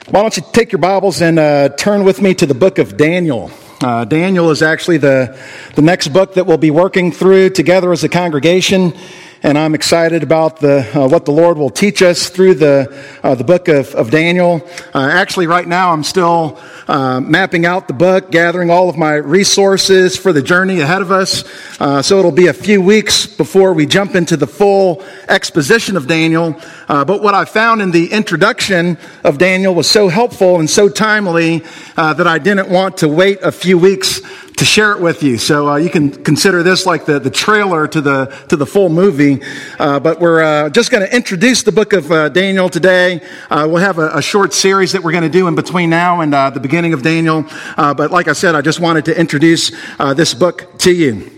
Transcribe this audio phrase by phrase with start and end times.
[0.08, 2.96] Why don't you take your Bibles and uh, turn with me to the book of
[2.96, 3.50] Daniel?
[3.82, 5.36] Uh, Daniel is actually the,
[5.74, 8.94] the next book that we'll be working through together as a congregation
[9.42, 13.34] and I'm excited about the, uh, what the Lord will teach us through the, uh,
[13.34, 14.62] the book of, of Daniel.
[14.94, 19.14] Uh, actually, right now, I'm still uh, mapping out the book, gathering all of my
[19.14, 21.44] resources for the journey ahead of us.
[21.80, 26.06] Uh, so it'll be a few weeks before we jump into the full exposition of
[26.06, 26.56] Daniel.
[26.88, 30.88] Uh, but what I found in the introduction of Daniel was so helpful and so
[30.88, 31.64] timely
[31.96, 34.20] that I didn't want to wait a few weeks
[34.62, 35.38] to share it with you.
[35.38, 38.90] So uh, you can consider this like the, the trailer to the, to the full
[38.90, 39.42] movie.
[39.76, 43.20] Uh, but we're uh, just going to introduce the book of uh, Daniel today.
[43.50, 46.20] Uh, we'll have a, a, short series that we're going to do in between now
[46.20, 47.44] and uh, the beginning of Daniel.
[47.76, 49.72] but like I said, I just wanted to introduce
[50.14, 51.28] this book to you.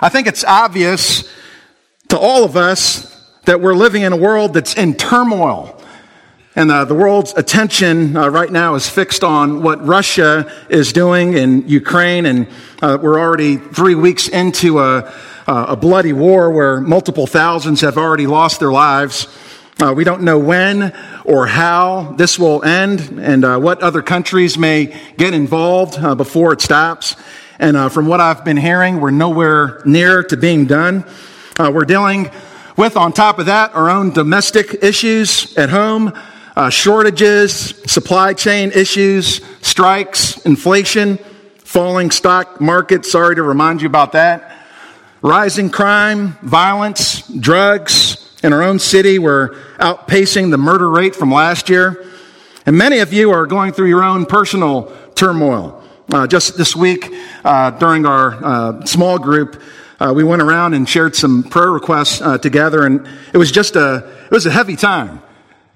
[0.00, 1.30] I think it's obvious
[2.08, 5.78] to all of us that we're living in a world that's in turmoil.
[6.60, 11.32] And uh, the world's attention uh, right now is fixed on what Russia is doing
[11.32, 12.26] in Ukraine.
[12.26, 12.48] And
[12.82, 15.10] uh, we're already three weeks into a,
[15.46, 19.26] a, bloody war where multiple thousands have already lost their lives.
[19.80, 20.94] Uh, we don't know when
[21.24, 26.52] or how this will end and uh, what other countries may get involved uh, before
[26.52, 27.16] it stops.
[27.58, 31.06] And from what I've been hearing, we're nowhere near to being done.
[31.58, 32.30] we're dealing
[32.76, 36.12] with, on top of that, our own domestic issues at home
[36.60, 41.16] uh, shortages, supply chain issues, strikes, inflation,
[41.56, 43.06] falling stock market.
[43.06, 44.66] Sorry to remind you about that.
[45.22, 48.38] Rising crime, violence, drugs.
[48.42, 52.04] In our own city, we're outpacing the murder rate from last year.
[52.66, 55.82] And many of you are going through your own personal turmoil.
[56.12, 57.10] Uh, just this week,
[57.42, 59.62] uh, during our uh, small group,
[59.98, 63.76] uh, we went around and shared some prayer requests uh, together, and it was just
[63.76, 65.22] a it was a heavy time.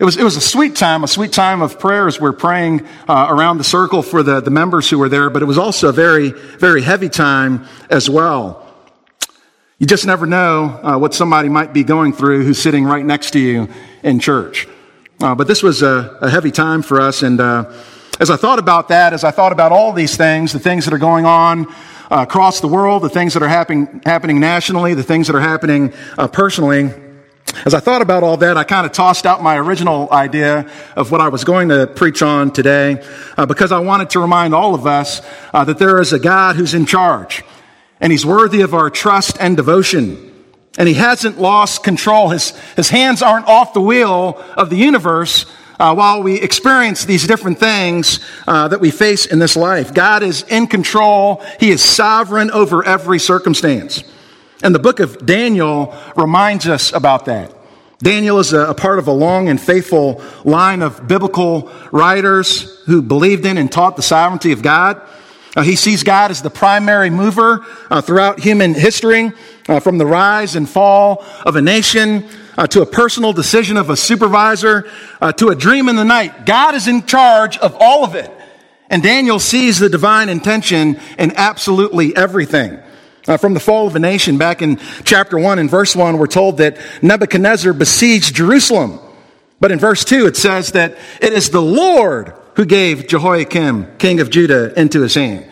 [0.05, 2.21] It was, it was a sweet time, a sweet time of prayers.
[2.21, 5.47] We're praying uh, around the circle for the, the members who were there, but it
[5.47, 8.71] was also a very, very heavy time as well.
[9.79, 13.31] You just never know uh, what somebody might be going through who's sitting right next
[13.31, 13.67] to you
[14.03, 14.69] in church.
[15.23, 17.23] Uh, but this was a, a, heavy time for us.
[17.23, 17.73] And uh,
[18.21, 20.93] as I thought about that, as I thought about all these things, the things that
[20.93, 21.67] are going on
[22.11, 25.41] uh, across the world, the things that are happen- happening nationally, the things that are
[25.41, 26.93] happening uh, personally,
[27.65, 31.11] as I thought about all that, I kind of tossed out my original idea of
[31.11, 33.03] what I was going to preach on today
[33.37, 35.21] uh, because I wanted to remind all of us
[35.53, 37.45] uh, that there is a God who's in charge
[38.01, 40.33] and he's worthy of our trust and devotion.
[40.77, 42.31] And he hasn't lost control.
[42.31, 45.47] His, his hands aren't off the wheel of the universe
[45.79, 49.95] uh, while we experience these different things uh, that we face in this life.
[49.95, 51.43] God is in control.
[51.61, 54.05] He is sovereign over every circumstance.
[54.63, 57.55] And the book of Daniel reminds us about that.
[57.99, 63.47] Daniel is a, part of a long and faithful line of biblical writers who believed
[63.47, 65.01] in and taught the sovereignty of God.
[65.57, 69.33] Uh, he sees God as the primary mover uh, throughout human history,
[69.69, 72.29] uh, from the rise and fall of a nation
[72.59, 76.45] uh, to a personal decision of a supervisor uh, to a dream in the night.
[76.45, 78.31] God is in charge of all of it.
[78.91, 82.79] And Daniel sees the divine intention in absolutely everything.
[83.27, 86.27] Uh, from the fall of a nation, back in chapter 1 and verse 1, we're
[86.27, 89.01] told that Nebuchadnezzar besieged Jerusalem.
[89.61, 94.21] But in verse 2, it says that it is the Lord who gave Jehoiakim, king
[94.21, 95.51] of Judah, into his hand.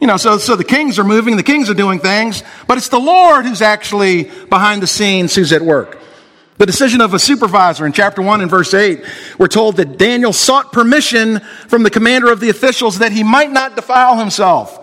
[0.00, 2.88] You know, so, so the kings are moving, the kings are doing things, but it's
[2.88, 6.00] the Lord who's actually behind the scenes, who's at work.
[6.58, 9.04] The decision of a supervisor in chapter 1 and verse 8,
[9.38, 11.38] we're told that Daniel sought permission
[11.68, 14.81] from the commander of the officials that he might not defile himself.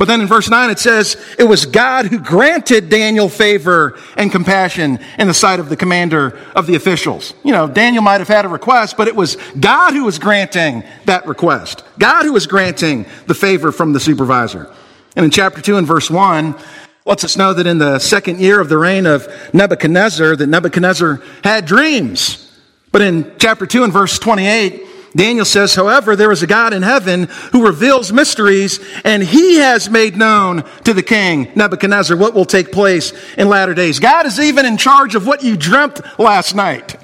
[0.00, 4.32] But then in verse 9 it says, it was God who granted Daniel favor and
[4.32, 7.34] compassion in the sight of the commander of the officials.
[7.44, 10.84] You know, Daniel might have had a request, but it was God who was granting
[11.04, 11.84] that request.
[11.98, 14.74] God who was granting the favor from the supervisor.
[15.16, 16.54] And in chapter 2 and verse 1,
[17.04, 21.20] lets us know that in the second year of the reign of Nebuchadnezzar, that Nebuchadnezzar
[21.44, 22.58] had dreams.
[22.90, 26.82] But in chapter 2 and verse 28, Daniel says, however, there is a God in
[26.82, 32.44] heaven who reveals mysteries, and he has made known to the king, Nebuchadnezzar, what will
[32.44, 33.98] take place in latter days.
[33.98, 36.96] God is even in charge of what you dreamt last night.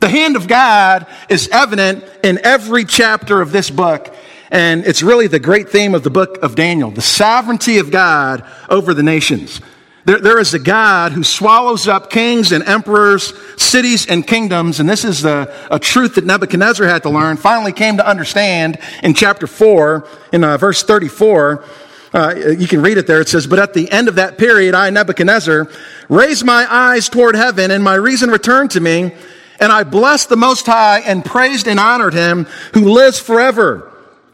[0.00, 4.14] The hand of God is evident in every chapter of this book.
[4.50, 8.44] And it's really the great theme of the book of Daniel the sovereignty of God
[8.68, 9.60] over the nations.
[10.04, 14.88] There, there is a God who swallows up kings and emperors, cities and kingdoms, and
[14.88, 19.12] this is a, a truth that Nebuchadnezzar had to learn, finally came to understand in
[19.12, 21.64] chapter 4, in uh, verse 34.
[22.12, 23.20] Uh, you can read it there.
[23.20, 25.68] It says, But at the end of that period, I, Nebuchadnezzar,
[26.08, 29.12] raised my eyes toward heaven, and my reason returned to me,
[29.60, 33.89] and I blessed the Most High and praised and honored him who lives forever.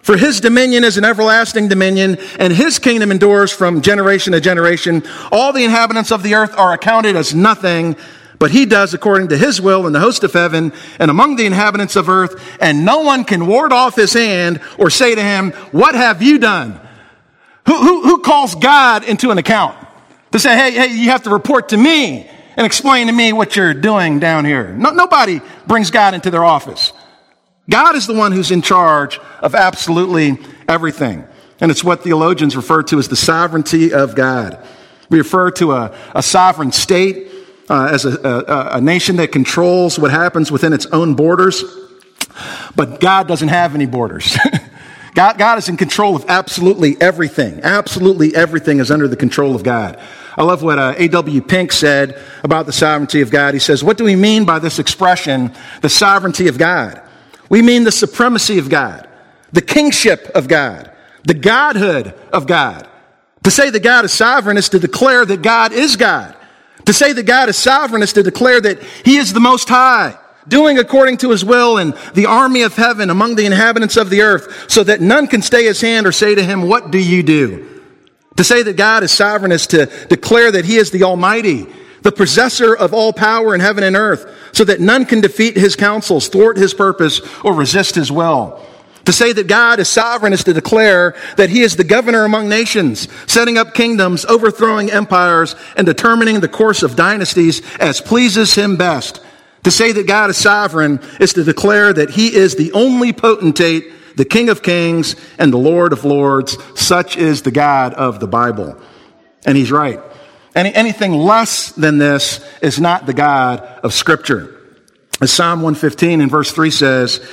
[0.07, 5.03] For his dominion is an everlasting dominion, and his kingdom endures from generation to generation.
[5.33, 7.97] All the inhabitants of the earth are accounted as nothing,
[8.39, 11.45] but he does according to his will in the host of heaven and among the
[11.45, 15.51] inhabitants of earth, and no one can ward off his hand or say to him,
[15.73, 16.81] What have you done?
[17.67, 19.77] Who, who, who calls God into an account?
[20.31, 23.57] To say, hey, hey, you have to report to me and explain to me what
[23.57, 24.73] you're doing down here.
[24.73, 26.93] No, nobody brings God into their office.
[27.69, 31.25] God is the one who's in charge of absolutely everything.
[31.61, 34.65] And it's what theologians refer to as the sovereignty of God.
[35.09, 37.29] We refer to a, a sovereign state
[37.69, 41.65] uh, as a, a, a nation that controls what happens within its own borders.
[42.75, 44.37] But God doesn't have any borders.
[45.15, 47.61] God, God is in control of absolutely everything.
[47.63, 49.99] Absolutely everything is under the control of God.
[50.37, 51.41] I love what uh, A.W.
[51.41, 53.55] Pink said about the sovereignty of God.
[53.55, 57.01] He says, What do we mean by this expression, the sovereignty of God?
[57.49, 59.09] We mean the supremacy of God,
[59.53, 60.91] the kingship of God,
[61.25, 62.89] the godhood of God.
[63.45, 66.37] To say that God is sovereign is to declare that God is God.
[66.87, 70.17] To say that God is sovereign is to declare that He is the Most High,
[70.49, 74.23] doing according to His will in the army of heaven among the inhabitants of the
[74.23, 77.23] earth, so that none can stay His hand or say to Him, What do you
[77.23, 77.83] do?
[78.37, 81.67] To say that God is sovereign is to declare that He is the Almighty,
[82.07, 85.75] the possessor of all power in heaven and earth, so that none can defeat his
[85.75, 88.65] counsels, thwart his purpose, or resist his will.
[89.07, 92.49] To say that God is sovereign is to declare that he is the governor among
[92.49, 98.77] nations, setting up kingdoms, overthrowing empires, and determining the course of dynasties as pleases him
[98.77, 99.21] best.
[99.65, 104.15] To say that God is sovereign is to declare that he is the only potentate,
[104.15, 106.57] the King of kings, and the Lord of lords.
[106.81, 108.81] Such is the God of the Bible.
[109.45, 109.99] And he's right.
[110.57, 114.59] Any, anything less than this is not the God of Scripture.
[115.21, 117.27] As Psalm 115 in verse 3 says,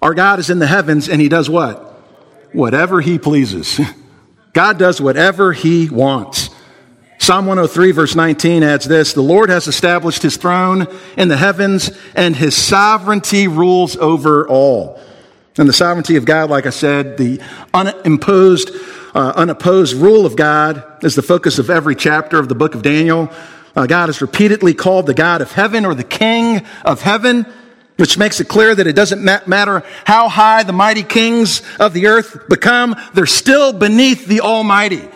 [0.00, 1.78] Our God is in the heavens and he does what?
[2.52, 3.78] Whatever he pleases.
[4.54, 6.48] God does whatever he wants.
[7.18, 10.86] Psalm 103 verse 19 adds this, The Lord has established his throne
[11.18, 14.98] in the heavens and his sovereignty rules over all.
[15.58, 17.40] And the sovereignty of God, like I said, the
[17.74, 18.70] unimposed
[19.14, 22.82] uh, unopposed rule of God is the focus of every chapter of the book of
[22.82, 23.32] Daniel.
[23.76, 27.46] Uh, God is repeatedly called the God of heaven or the King of heaven,
[27.96, 32.08] which makes it clear that it doesn't matter how high the mighty kings of the
[32.08, 35.08] earth become, they're still beneath the Almighty.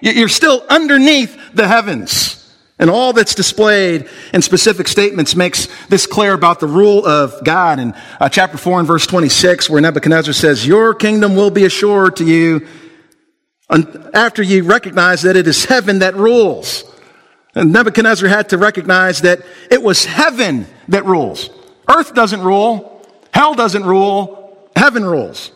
[0.00, 2.42] You're still underneath the heavens.
[2.78, 7.78] And all that's displayed in specific statements makes this clear about the rule of God.
[7.78, 12.16] In uh, chapter 4 and verse 26, where Nebuchadnezzar says, Your kingdom will be assured
[12.16, 12.66] to you
[13.68, 16.84] after you recognize that it is heaven that rules.
[17.54, 19.40] And Nebuchadnezzar had to recognize that
[19.70, 21.50] it was heaven that rules.
[21.88, 23.02] Earth doesn't rule.
[23.32, 24.70] Hell doesn't rule.
[24.76, 25.50] Heaven rules.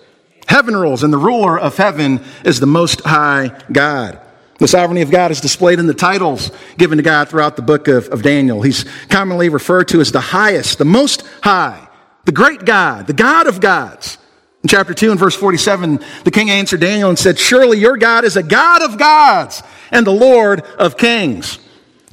[0.46, 1.02] Heaven rules.
[1.02, 4.18] And the ruler of heaven is the most high God.
[4.58, 7.88] The sovereignty of God is displayed in the titles given to God throughout the book
[7.88, 8.60] of, of Daniel.
[8.60, 11.88] He's commonly referred to as the highest, the most high,
[12.24, 14.18] the great God, the God of gods.
[14.62, 18.24] In chapter 2 and verse 47, the king answered Daniel and said, Surely your God
[18.24, 21.58] is a God of gods and the Lord of kings.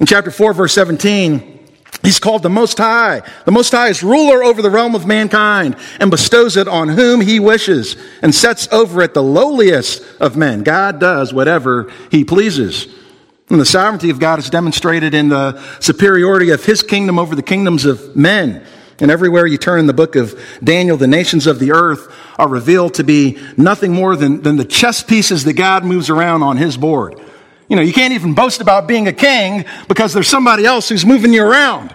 [0.00, 1.58] In chapter 4, verse 17,
[2.02, 3.22] He's called the Most High.
[3.44, 7.20] The Most High is ruler over the realm of mankind and bestows it on whom
[7.20, 10.62] he wishes and sets over it the lowliest of men.
[10.62, 12.86] God does whatever he pleases.
[13.50, 17.42] And the sovereignty of God is demonstrated in the superiority of his kingdom over the
[17.42, 18.64] kingdoms of men.
[19.00, 22.48] And everywhere you turn in the book of Daniel, the nations of the earth are
[22.48, 26.56] revealed to be nothing more than, than the chess pieces that God moves around on
[26.56, 27.20] his board.
[27.68, 31.06] You know, you can't even boast about being a king because there's somebody else who's
[31.06, 31.94] moving you around.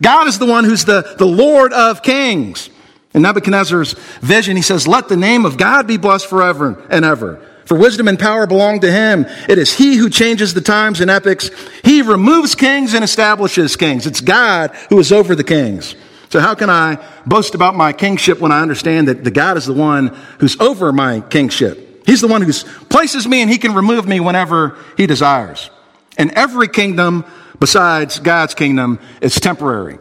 [0.00, 2.70] God is the one who's the, the Lord of kings.
[3.14, 7.40] In Nebuchadnezzar's vision, he says, Let the name of God be blessed forever and ever.
[7.64, 9.26] For wisdom and power belong to him.
[9.48, 11.50] It is he who changes the times and epochs.
[11.82, 14.06] He removes kings and establishes kings.
[14.06, 15.96] It's God who is over the kings.
[16.36, 19.64] So, how can I boast about my kingship when I understand that the God is
[19.64, 22.04] the one who's over my kingship?
[22.04, 22.52] He's the one who
[22.90, 25.70] places me and he can remove me whenever he desires.
[26.18, 27.24] And every kingdom
[27.58, 29.98] besides God's kingdom is temporary.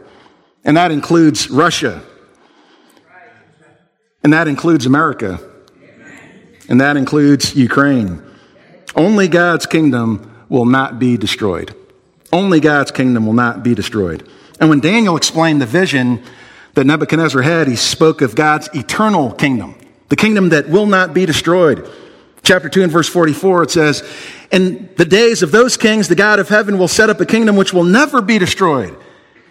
[0.65, 2.03] And that includes Russia.
[4.21, 5.39] And that includes America.
[6.67, 8.21] and that includes Ukraine.
[8.93, 11.73] Only God's kingdom will not be destroyed.
[12.33, 14.29] Only God's kingdom will not be destroyed.
[14.59, 16.23] And when Daniel explained the vision
[16.75, 19.75] that Nebuchadnezzar had, he spoke of God's eternal kingdom,
[20.09, 21.89] the kingdom that will not be destroyed.
[22.43, 24.03] Chapter 2 and verse 44, it says,
[24.51, 27.55] In the days of those kings, the God of heaven will set up a kingdom
[27.55, 28.95] which will never be destroyed.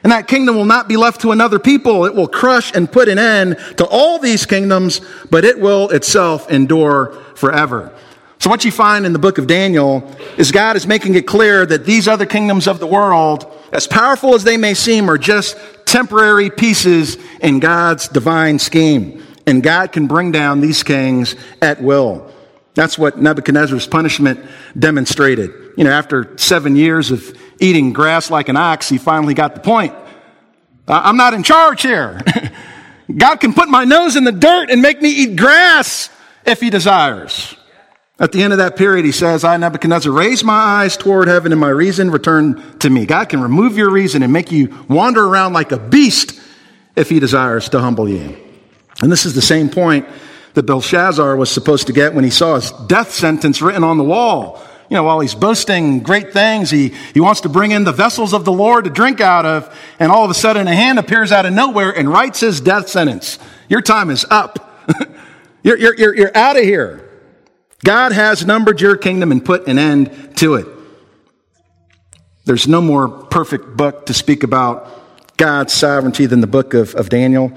[0.05, 2.05] And that kingdom will not be left to another people.
[2.05, 6.51] It will crush and put an end to all these kingdoms, but it will itself
[6.51, 7.91] endure forever.
[8.39, 10.07] So, what you find in the book of Daniel
[10.37, 14.35] is God is making it clear that these other kingdoms of the world, as powerful
[14.35, 19.23] as they may seem, are just temporary pieces in God's divine scheme.
[19.47, 22.33] And God can bring down these kings at will.
[22.75, 24.41] That's what Nebuchadnezzar's punishment
[24.79, 25.51] demonstrated.
[25.77, 29.61] You know, after seven years of eating grass like an ox, he finally got the
[29.61, 29.95] point.
[30.87, 32.21] I'm not in charge here.
[33.17, 36.11] God can put my nose in the dirt and make me eat grass
[36.47, 37.57] if he desires.
[38.19, 41.51] At the end of that period, he says, I, Nebuchadnezzar, raise my eyes toward heaven
[41.51, 43.07] and my reason return to me.
[43.07, 46.41] God can remove your reason and make you wander around like a beast
[46.95, 48.37] if he desires to humble you.
[49.03, 50.07] And this is the same point
[50.55, 54.05] that Belshazzar was supposed to get when he saw his death sentence written on the
[54.05, 54.63] wall.
[54.89, 58.33] You know, while he's boasting great things, he, he wants to bring in the vessels
[58.33, 61.33] of the Lord to drink out of, and all of a sudden a hand appears
[61.33, 63.41] out of nowhere and writes his death sentence.
[63.69, 64.87] Your time is up.
[65.65, 67.04] you're, you're, you're, you're out of here.
[67.85, 70.67] God has numbered your kingdom and put an end to it.
[72.47, 74.89] There's no more perfect book to speak about
[75.37, 77.53] God's sovereignty than the book of, of Daniel.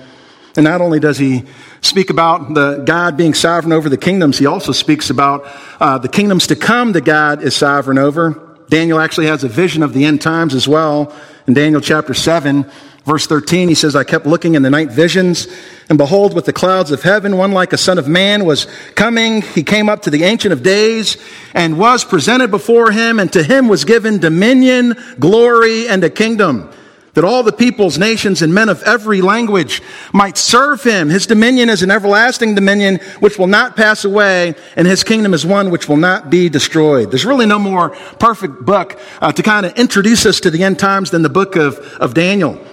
[0.57, 1.43] And not only does he
[1.81, 5.45] speak about the God being sovereign over the kingdoms, he also speaks about
[5.79, 8.57] uh, the kingdoms to come that God is sovereign over.
[8.69, 11.15] Daniel actually has a vision of the end times as well.
[11.47, 12.69] In Daniel chapter 7,
[13.07, 15.47] verse 13, he says, I kept looking in the night visions,
[15.87, 19.41] and behold, with the clouds of heaven, one like a son of man was coming.
[19.41, 21.15] He came up to the Ancient of Days
[21.53, 26.69] and was presented before him, and to him was given dominion, glory, and a kingdom
[27.13, 29.81] that all the peoples, nations, and men of every language
[30.13, 31.09] might serve him.
[31.09, 35.43] His dominion is an everlasting dominion which will not pass away, and his kingdom is
[35.43, 37.09] one which will not be destroyed.
[37.09, 40.77] There's really no more perfect book uh, to kind of introduce us to the end
[40.77, 42.63] times than the book of, of Daniel.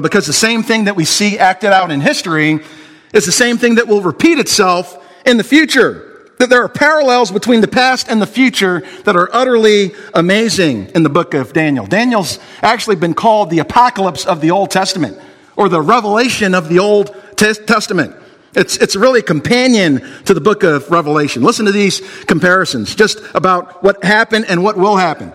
[0.00, 2.60] Because the same thing that we see acted out in history
[3.12, 7.30] is the same thing that will repeat itself in the future that there are parallels
[7.30, 11.86] between the past and the future that are utterly amazing in the book of Daniel.
[11.86, 15.18] Daniel's actually been called the apocalypse of the Old Testament
[15.56, 18.16] or the revelation of the Old Testament.
[18.54, 21.42] It's, it's really a companion to the book of Revelation.
[21.42, 25.32] Listen to these comparisons just about what happened and what will happen.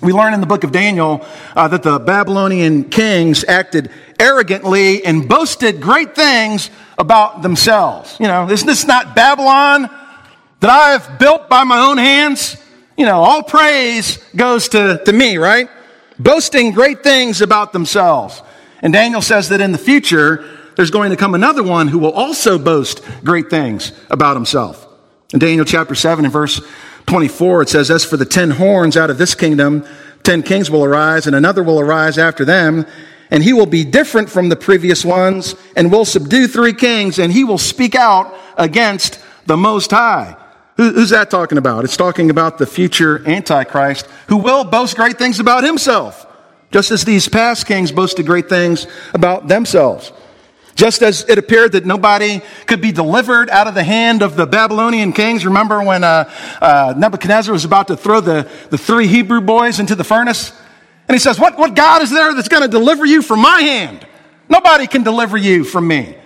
[0.00, 5.28] We learn in the book of Daniel uh, that the Babylonian kings acted arrogantly and
[5.28, 8.16] boasted great things about themselves.
[8.20, 9.90] You know, isn't this not Babylon?
[10.62, 12.56] that I have built by my own hands,
[12.96, 15.68] you know, all praise goes to, to me, right?
[16.20, 18.40] Boasting great things about themselves.
[18.80, 22.12] And Daniel says that in the future, there's going to come another one who will
[22.12, 24.86] also boast great things about himself.
[25.32, 26.60] In Daniel chapter 7 and verse
[27.06, 29.84] 24, it says, As for the ten horns out of this kingdom,
[30.22, 32.86] ten kings will arise, and another will arise after them,
[33.30, 37.32] and he will be different from the previous ones, and will subdue three kings, and
[37.32, 40.36] he will speak out against the Most High.
[40.76, 41.84] Who's that talking about?
[41.84, 46.26] It's talking about the future Antichrist who will boast great things about himself,
[46.70, 50.12] just as these past kings boasted great things about themselves.
[50.82, 54.48] Just as it appeared that nobody could be delivered out of the hand of the
[54.48, 55.46] Babylonian kings.
[55.46, 56.28] Remember when uh,
[56.60, 60.50] uh, Nebuchadnezzar was about to throw the, the three Hebrew boys into the furnace?
[61.06, 63.60] And he says, what, what God is there that's going to deliver you from my
[63.60, 64.04] hand?
[64.48, 66.16] Nobody can deliver you from me.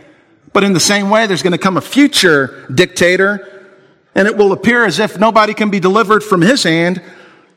[0.55, 3.69] But in the same way, there's going to come a future dictator
[4.15, 7.03] and it will appear as if nobody can be delivered from his hand.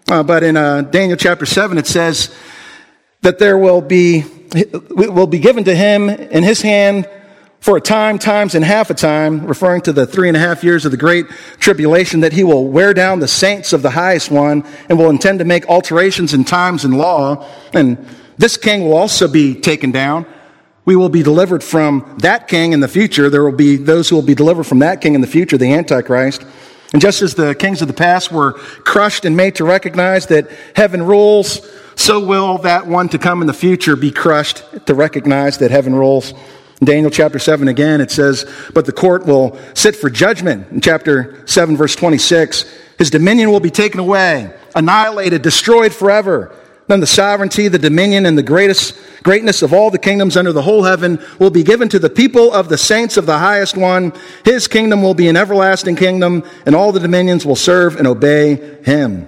[0.09, 2.35] Uh, but in uh, Daniel chapter 7, it says
[3.21, 4.25] that there will be,
[4.89, 7.07] will be given to him in his hand
[7.59, 10.63] for a time, times, and half a time, referring to the three and a half
[10.63, 11.27] years of the great
[11.59, 15.39] tribulation, that he will wear down the saints of the highest one and will intend
[15.39, 17.45] to make alterations in times and law.
[17.73, 17.97] And
[18.37, 20.25] this king will also be taken down.
[20.85, 23.29] We will be delivered from that king in the future.
[23.29, 25.73] There will be those who will be delivered from that king in the future, the
[25.73, 26.45] Antichrist.
[26.93, 30.49] And just as the kings of the past were crushed and made to recognize that
[30.75, 31.59] heaven rules,
[31.99, 35.93] so will that one to come in the future be crushed to recognize that heaven
[35.93, 36.31] rules.
[36.79, 40.71] In Daniel chapter 7 again, it says, But the court will sit for judgment.
[40.71, 42.63] In chapter 7, verse 26,
[42.97, 46.55] his dominion will be taken away, annihilated, destroyed forever.
[46.87, 50.61] then the sovereignty, the dominion, and the greatest greatness of all the kingdoms under the
[50.61, 54.13] whole heaven will be given to the people of the saints of the highest one.
[54.45, 58.55] His kingdom will be an everlasting kingdom, and all the dominions will serve and obey
[58.85, 59.27] him.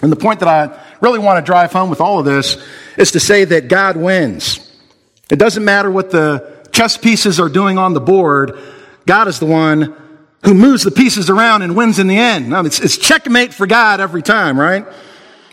[0.00, 2.56] And the point that I really want to drive home with all of this
[2.96, 4.58] is to say that God wins.
[5.30, 8.58] It doesn't matter what the chess pieces are doing on the board,
[9.06, 9.94] God is the one
[10.44, 12.52] who moves the pieces around and wins in the end.
[12.66, 14.86] it's, it's, checkmate for God every time, right?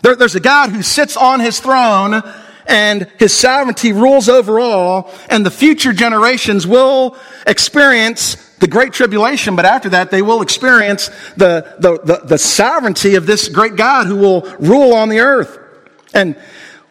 [0.02, 2.22] There, there's a God who sits on his throne
[2.66, 7.16] and his sovereignty rules over all, and the future generations will
[7.46, 13.16] experience the great tribulation, but after that, they will experience the, the, the, the sovereignty
[13.16, 15.58] of this great God who will rule on the earth.
[16.14, 16.36] And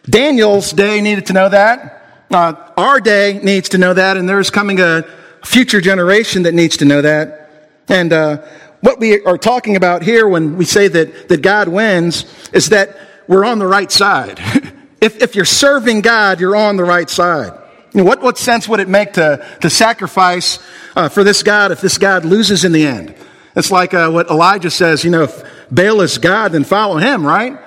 [0.04, 2.26] Daniel's day needed to know that.
[2.30, 5.06] Uh, our day needs to know that, and there's coming a
[5.46, 7.70] future generation that needs to know that.
[7.88, 8.42] And uh,
[8.82, 12.98] what we are talking about here when we say that, that God wins is that
[13.26, 14.38] we're on the right side.
[15.00, 17.58] if, if you're serving God, you're on the right side.
[17.92, 20.58] You know, what, what sense would it make to, to sacrifice
[20.96, 23.14] uh, for this God if this God loses in the end?
[23.54, 27.26] It's like uh, what Elijah says, you know, if Baal is God, then follow him,
[27.26, 27.58] right?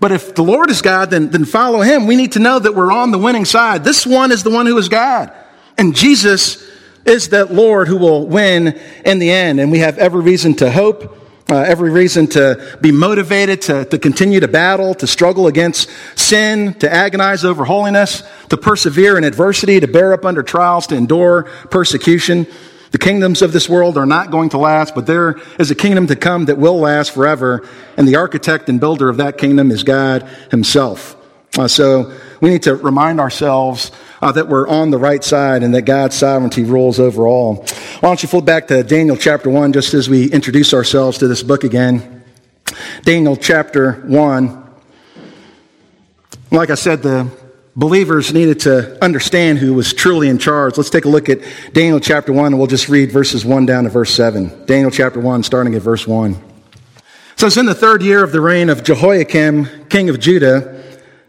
[0.00, 2.06] But if the Lord is God, then, then follow him.
[2.06, 3.84] We need to know that we're on the winning side.
[3.84, 5.32] This one is the one who is God.
[5.78, 6.68] And Jesus
[7.04, 9.60] is that Lord who will win in the end.
[9.60, 11.16] And we have every reason to hope,
[11.50, 16.74] uh, every reason to be motivated, to, to continue to battle, to struggle against sin,
[16.74, 21.44] to agonize over holiness, to persevere in adversity, to bear up under trials, to endure
[21.70, 22.46] persecution.
[22.92, 26.06] The kingdoms of this world are not going to last, but there is a kingdom
[26.06, 29.82] to come that will last forever, and the architect and builder of that kingdom is
[29.82, 31.16] God Himself.
[31.58, 33.90] Uh, so we need to remind ourselves
[34.22, 37.56] uh, that we're on the right side and that God's sovereignty rules over all.
[37.56, 41.28] Why don't you flip back to Daniel chapter 1 just as we introduce ourselves to
[41.28, 42.22] this book again?
[43.02, 44.70] Daniel chapter 1.
[46.50, 47.30] Like I said, the
[47.76, 50.76] believers needed to understand who was truly in charge.
[50.76, 51.38] Let's take a look at
[51.72, 54.66] Daniel chapter 1, and we'll just read verses 1 down to verse 7.
[54.66, 56.36] Daniel chapter 1, starting at verse 1.
[57.36, 60.78] So it's in the third year of the reign of Jehoiakim, king of Judah,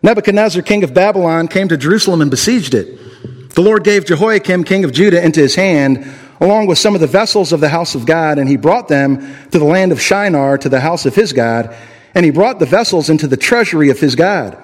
[0.03, 3.51] Nebuchadnezzar, king of Babylon, came to Jerusalem and besieged it.
[3.51, 7.07] The Lord gave Jehoiakim, king of Judah, into his hand, along with some of the
[7.07, 9.19] vessels of the house of God, and he brought them
[9.51, 11.75] to the land of Shinar, to the house of his God,
[12.15, 14.57] and he brought the vessels into the treasury of his God.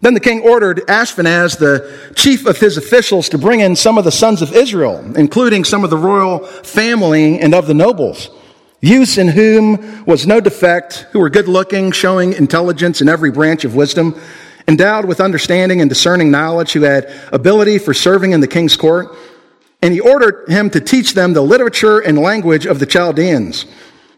[0.00, 4.04] Then the king ordered Ashpenaz, the chief of his officials, to bring in some of
[4.04, 8.30] the sons of Israel, including some of the royal family and of the nobles,
[8.80, 13.64] youths in whom was no defect, who were good looking, showing intelligence in every branch
[13.64, 14.20] of wisdom,
[14.68, 19.16] endowed with understanding and discerning knowledge, who had ability for serving in the king's court.
[19.82, 23.66] And he ordered him to teach them the literature and language of the Chaldeans.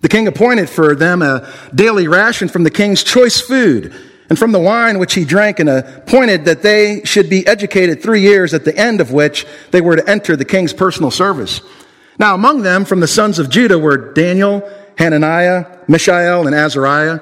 [0.01, 3.95] The king appointed for them a daily ration from the king's choice food
[4.31, 8.21] and from the wine which he drank, and appointed that they should be educated three
[8.21, 11.61] years, at the end of which they were to enter the king's personal service.
[12.17, 14.63] Now, among them from the sons of Judah were Daniel,
[14.97, 17.21] Hananiah, Mishael, and Azariah.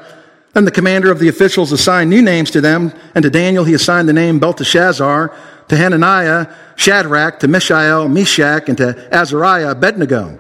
[0.59, 3.75] Then the commander of the officials assigned new names to them, and to Daniel he
[3.75, 5.33] assigned the name Belteshazzar,
[5.69, 10.37] to Hananiah, Shadrach, to Mishael, Meshach, and to Azariah, Abednego.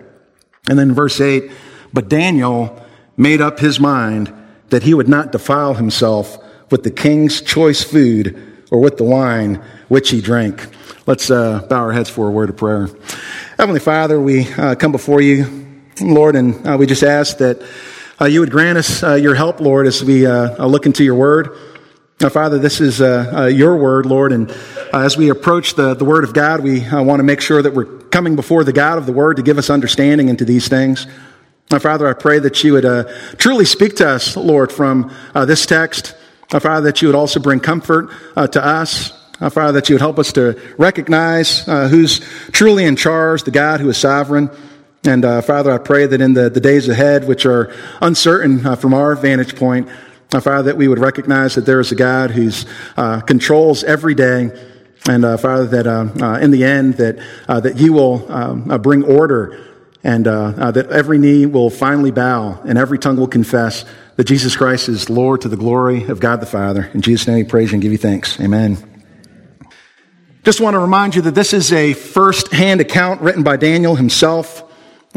[0.69, 1.53] And then verse 8,
[1.93, 2.85] but Daniel
[3.17, 4.35] made up his mind
[4.71, 6.37] that he would not defile himself
[6.69, 10.67] with the king's choice food or with the wine which he drank.
[11.07, 12.89] Let's uh, bow our heads for a word of prayer.
[13.57, 15.69] Heavenly Father, we uh, come before you,
[16.01, 17.63] Lord, and uh, we just ask that
[18.27, 21.57] you would grant us uh, your help, Lord, as we uh, look into your word.
[22.21, 24.51] Now, Father, this is your word, Lord, and
[24.93, 27.85] as we approach the, the word of God, we want to make sure that we're
[27.85, 31.07] coming before the God of the word to give us understanding into these things.
[31.71, 36.17] Now, Father, I pray that you would truly speak to us, Lord, from this text.
[36.51, 39.13] Uh, Father, that you would also bring comfort uh, to us.
[39.39, 42.21] Uh, Father, that you would help us to recognize uh, who's
[42.53, 44.49] truly in charge, the God who is sovereign.
[45.05, 48.77] And uh, Father, I pray that in the, the days ahead, which are uncertain uh,
[48.77, 49.89] from our vantage point,
[50.35, 52.51] uh, Father, that we would recognize that there is a God who
[52.97, 54.51] uh, controls every day.
[55.09, 59.65] And uh, Father, that in the end, that, that you will um, bring order
[60.05, 63.85] and that every knee will finally bow and every tongue will confess
[64.17, 66.91] that Jesus Christ is Lord to the glory of God the Father.
[66.93, 68.39] In Jesus' name we praise you and give you thanks.
[68.41, 68.77] Amen.
[70.45, 73.95] Just want to remind you that this is a first hand account written by Daniel
[73.95, 74.68] himself.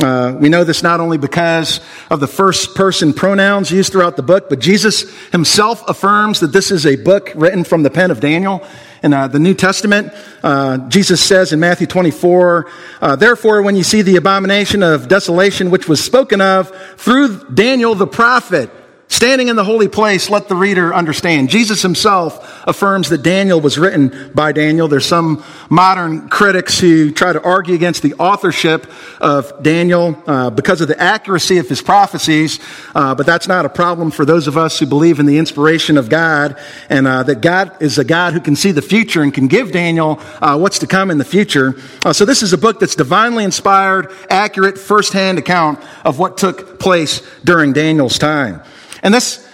[0.01, 4.23] Uh, we know this not only because of the first person pronouns used throughout the
[4.23, 8.19] book, but Jesus himself affirms that this is a book written from the pen of
[8.19, 8.65] Daniel.
[9.03, 12.69] In uh, the New Testament, uh, Jesus says in Matthew 24,
[13.01, 17.95] uh, Therefore, when you see the abomination of desolation which was spoken of through Daniel
[17.95, 18.69] the prophet,
[19.11, 21.49] Standing in the holy place, let the reader understand.
[21.49, 24.87] Jesus himself affirms that Daniel was written by Daniel.
[24.87, 30.79] There's some modern critics who try to argue against the authorship of Daniel uh, because
[30.79, 32.61] of the accuracy of his prophecies,
[32.95, 35.97] uh, but that's not a problem for those of us who believe in the inspiration
[35.97, 39.33] of God and uh, that God is a God who can see the future and
[39.33, 41.75] can give Daniel uh, what's to come in the future.
[42.05, 46.79] Uh, so this is a book that's divinely inspired, accurate, firsthand account of what took
[46.79, 48.63] place during Daniel's time.
[49.03, 49.47] And this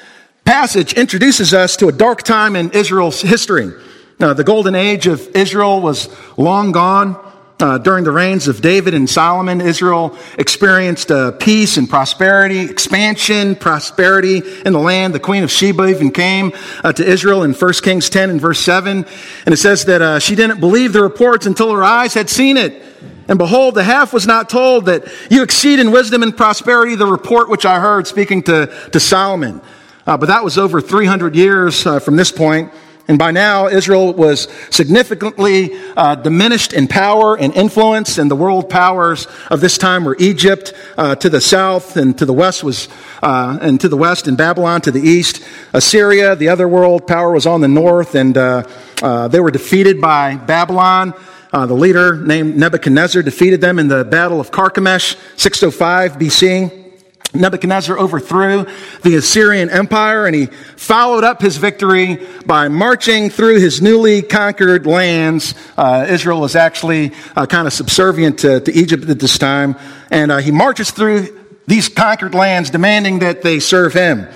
[0.45, 3.71] passage introduces us to a dark time in Israel's history.
[4.19, 7.23] Now, the golden age of Israel was long gone.
[7.59, 13.55] Uh, during the reigns of David and Solomon, Israel experienced uh, peace and prosperity, expansion,
[13.55, 15.15] prosperity in the land.
[15.15, 18.59] The queen of Sheba even came uh, to Israel in 1 Kings 10 and verse
[18.59, 19.05] 7.
[19.45, 22.57] And it says that uh, she didn't believe the reports until her eyes had seen
[22.57, 22.83] it.
[23.27, 27.05] And behold, the half was not told that you exceed in wisdom and prosperity the
[27.05, 29.61] report which I heard speaking to, to Solomon.
[30.05, 32.71] Uh, but that was over 300 years uh, from this point.
[33.09, 38.69] And by now, Israel was significantly uh, diminished in power and influence, and the world
[38.69, 42.89] powers of this time were Egypt uh, to the south, and to the west was,
[43.23, 45.41] uh, and to the west, and Babylon to the east.
[45.71, 48.63] Assyria, the other world power, was on the north, and uh,
[49.01, 51.13] uh, they were defeated by Babylon.
[51.51, 56.87] Uh, the leader named Nebuchadnezzar defeated them in the Battle of Carchemish, 605 BC.
[57.33, 58.65] Nebuchadnezzar overthrew
[59.03, 64.85] the Assyrian Empire and he followed up his victory by marching through his newly conquered
[64.85, 65.53] lands.
[65.77, 69.75] Uh, Israel was actually uh, kind of subservient to, to, Egypt at this time.
[70.09, 74.27] And uh, he marches through these conquered lands demanding that they serve him.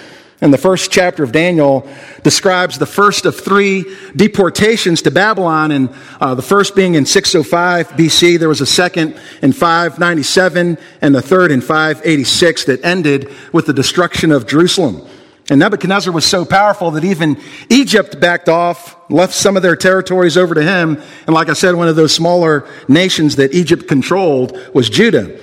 [0.41, 1.87] And the first chapter of Daniel
[2.23, 7.89] describes the first of three deportations to Babylon, and uh, the first being in 605
[7.89, 8.39] BC.
[8.39, 13.73] There was a second in 597, and the third in 586 that ended with the
[13.73, 15.07] destruction of Jerusalem.
[15.51, 20.37] And Nebuchadnezzar was so powerful that even Egypt backed off, left some of their territories
[20.37, 21.01] over to him.
[21.27, 25.39] And like I said, one of those smaller nations that Egypt controlled was Judah.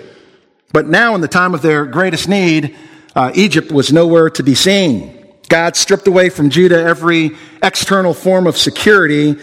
[0.72, 2.76] But now, in the time of their greatest need,
[3.18, 5.26] uh, Egypt was nowhere to be seen.
[5.48, 9.36] God stripped away from Judah every external form of security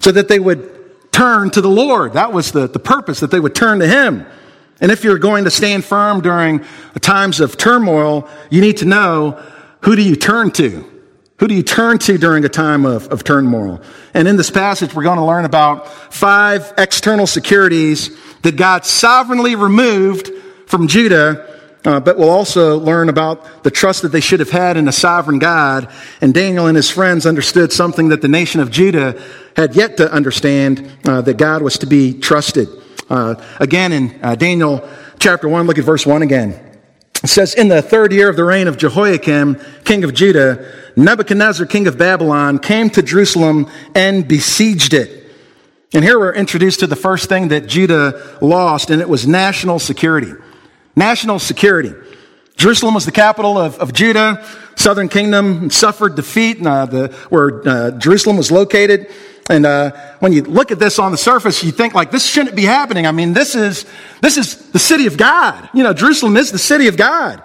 [0.00, 2.12] so that they would turn to the Lord.
[2.12, 4.26] That was the, the purpose, that they would turn to Him.
[4.82, 6.62] And if you're going to stand firm during
[7.00, 9.42] times of turmoil, you need to know
[9.80, 10.84] who do you turn to?
[11.38, 13.80] Who do you turn to during a time of, of turmoil?
[14.12, 19.54] And in this passage, we're going to learn about five external securities that God sovereignly
[19.54, 20.30] removed
[20.66, 21.55] from Judah
[21.86, 24.92] uh, but we'll also learn about the trust that they should have had in a
[24.92, 25.88] sovereign God.
[26.20, 29.22] And Daniel and his friends understood something that the nation of Judah
[29.54, 32.68] had yet to understand uh, that God was to be trusted.
[33.08, 34.86] Uh, again, in uh, Daniel
[35.20, 36.60] chapter 1, look at verse 1 again.
[37.22, 41.66] It says, In the third year of the reign of Jehoiakim, king of Judah, Nebuchadnezzar,
[41.66, 45.24] king of Babylon, came to Jerusalem and besieged it.
[45.94, 49.78] And here we're introduced to the first thing that Judah lost, and it was national
[49.78, 50.32] security.
[50.96, 51.92] National security.
[52.56, 54.44] Jerusalem was the capital of, of Judah.
[54.76, 59.12] Southern kingdom suffered defeat uh, the, where uh, Jerusalem was located.
[59.48, 62.56] And uh, when you look at this on the surface, you think like this shouldn't
[62.56, 63.06] be happening.
[63.06, 63.84] I mean, this is
[64.20, 65.68] this is the city of God.
[65.72, 67.42] You know, Jerusalem is the city of God.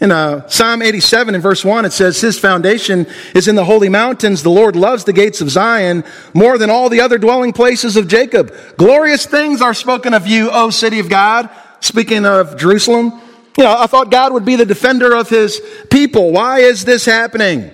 [0.00, 3.88] In uh, Psalm 87 in verse 1, it says, His foundation is in the holy
[3.88, 4.44] mountains.
[4.44, 8.06] The Lord loves the gates of Zion more than all the other dwelling places of
[8.06, 8.54] Jacob.
[8.76, 11.50] Glorious things are spoken of you, O city of God.
[11.80, 13.20] Speaking of Jerusalem,
[13.56, 15.60] you know, I thought God would be the defender of his
[15.90, 16.30] people.
[16.32, 17.70] Why is this happening?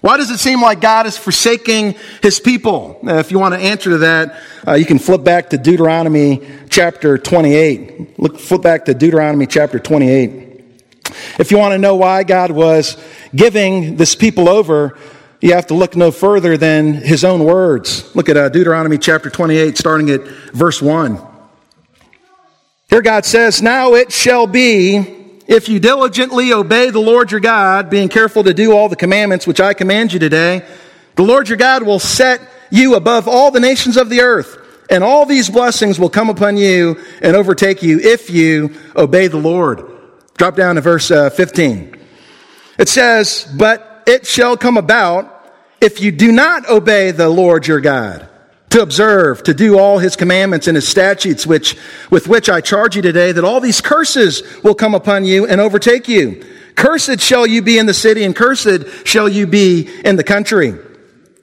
[0.00, 3.00] Why does it seem like God is forsaking his people?
[3.04, 6.40] Uh, if you want to answer to that, uh, you can flip back to Deuteronomy
[6.70, 8.18] chapter 28.
[8.18, 10.64] Look, flip back to Deuteronomy chapter 28.
[11.38, 12.96] If you want to know why God was
[13.34, 14.96] giving this people over,
[15.40, 18.14] you have to look no further than his own words.
[18.14, 21.27] Look at uh, Deuteronomy chapter 28, starting at verse 1.
[22.88, 24.96] Here God says, Now it shall be,
[25.46, 29.46] if you diligently obey the Lord your God, being careful to do all the commandments
[29.46, 30.66] which I command you today,
[31.14, 34.56] the Lord your God will set you above all the nations of the earth,
[34.88, 39.36] and all these blessings will come upon you and overtake you if you obey the
[39.36, 39.84] Lord.
[40.38, 41.94] Drop down to verse uh, 15.
[42.78, 45.34] It says, But it shall come about
[45.78, 48.27] if you do not obey the Lord your God
[48.70, 51.76] to observe, to do all his commandments and his statutes, which,
[52.10, 55.60] with which I charge you today, that all these curses will come upon you and
[55.60, 56.44] overtake you.
[56.74, 60.74] Cursed shall you be in the city, and cursed shall you be in the country.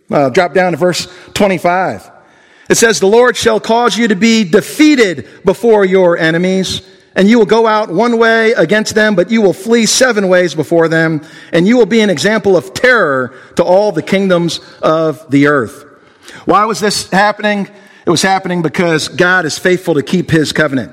[0.09, 2.11] Uh, drop down to verse 25.
[2.69, 7.39] It says, The Lord shall cause you to be defeated before your enemies, and you
[7.39, 11.21] will go out one way against them, but you will flee seven ways before them,
[11.51, 15.85] and you will be an example of terror to all the kingdoms of the earth.
[16.45, 17.69] Why was this happening?
[18.05, 20.91] It was happening because God is faithful to keep his covenant.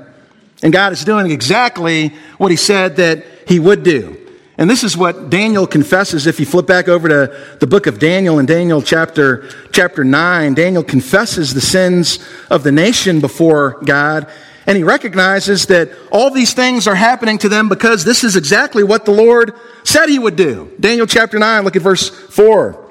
[0.62, 4.18] And God is doing exactly what he said that he would do.
[4.58, 6.26] And this is what Daniel confesses.
[6.26, 10.54] If you flip back over to the book of Daniel in Daniel chapter, chapter 9,
[10.54, 12.18] Daniel confesses the sins
[12.50, 14.30] of the nation before God.
[14.66, 18.84] And he recognizes that all these things are happening to them because this is exactly
[18.84, 20.70] what the Lord said he would do.
[20.78, 22.81] Daniel chapter 9, look at verse 4.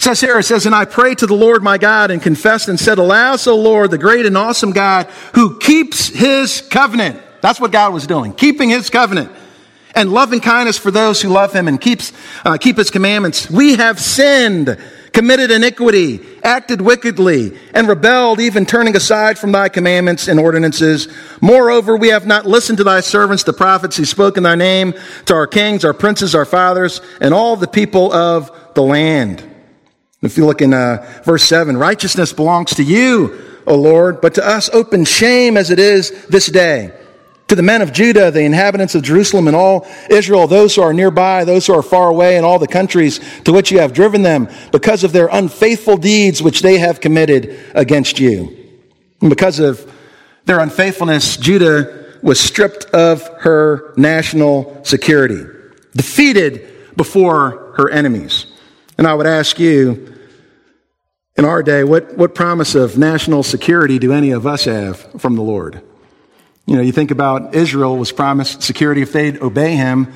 [0.00, 2.96] Says it says, And I prayed to the Lord my God and confessed and said,
[2.96, 7.20] Alas, O Lord, the great and awesome God who keeps his covenant.
[7.42, 9.30] That's what God was doing, keeping his covenant
[9.94, 12.14] and loving kindness for those who love him and keeps,
[12.46, 13.50] uh, keep his commandments.
[13.50, 14.78] We have sinned,
[15.12, 21.08] committed iniquity, acted wickedly, and rebelled, even turning aside from thy commandments and ordinances.
[21.42, 24.94] Moreover, we have not listened to thy servants, the prophets who spoke in thy name,
[25.26, 29.49] to our kings, our princes, our fathers, and all the people of the land.
[30.22, 34.46] If you look in uh, verse 7, righteousness belongs to you, O Lord, but to
[34.46, 36.92] us open shame as it is this day.
[37.48, 40.92] To the men of Judah, the inhabitants of Jerusalem and all Israel, those who are
[40.92, 44.22] nearby, those who are far away, and all the countries to which you have driven
[44.22, 48.56] them, because of their unfaithful deeds which they have committed against you.
[49.20, 49.90] And because of
[50.44, 55.44] their unfaithfulness, Judah was stripped of her national security,
[55.96, 58.49] defeated before her enemies.
[59.00, 60.14] And I would ask you,
[61.34, 65.36] in our day, what, what promise of national security do any of us have from
[65.36, 65.80] the Lord?
[66.66, 70.12] You know, you think about Israel was promised security if they'd obey him.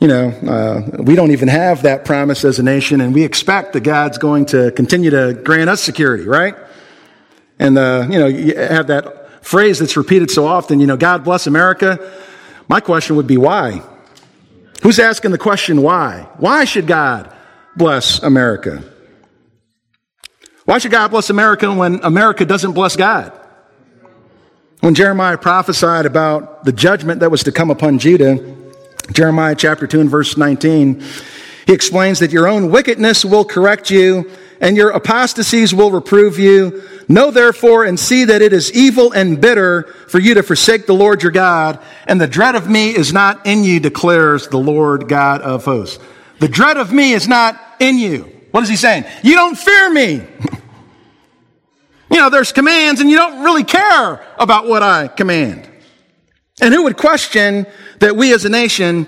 [0.00, 3.74] You know, uh, we don't even have that promise as a nation, and we expect
[3.74, 6.56] that God's going to continue to grant us security, right?
[7.60, 11.22] And, uh, you know, you have that phrase that's repeated so often, you know, God
[11.22, 12.12] bless America.
[12.66, 13.82] My question would be why?
[14.82, 16.26] Who's asking the question why?
[16.38, 17.36] Why should God
[17.80, 18.84] bless America?
[20.66, 23.32] Why should God bless America when America doesn't bless God?
[24.80, 28.54] When Jeremiah prophesied about the judgment that was to come upon Judah,
[29.12, 31.02] Jeremiah chapter 2 and verse 19,
[31.66, 36.82] he explains that your own wickedness will correct you and your apostasies will reprove you.
[37.08, 40.92] Know therefore and see that it is evil and bitter for you to forsake the
[40.92, 45.08] Lord your God, and the dread of me is not in you, declares the Lord
[45.08, 45.98] God of hosts.
[46.40, 48.22] The dread of me is not in you.
[48.50, 49.04] What is he saying?
[49.22, 50.26] You don't fear me.
[52.10, 55.68] You know, there's commands and you don't really care about what I command.
[56.60, 57.66] And who would question
[58.00, 59.06] that we as a nation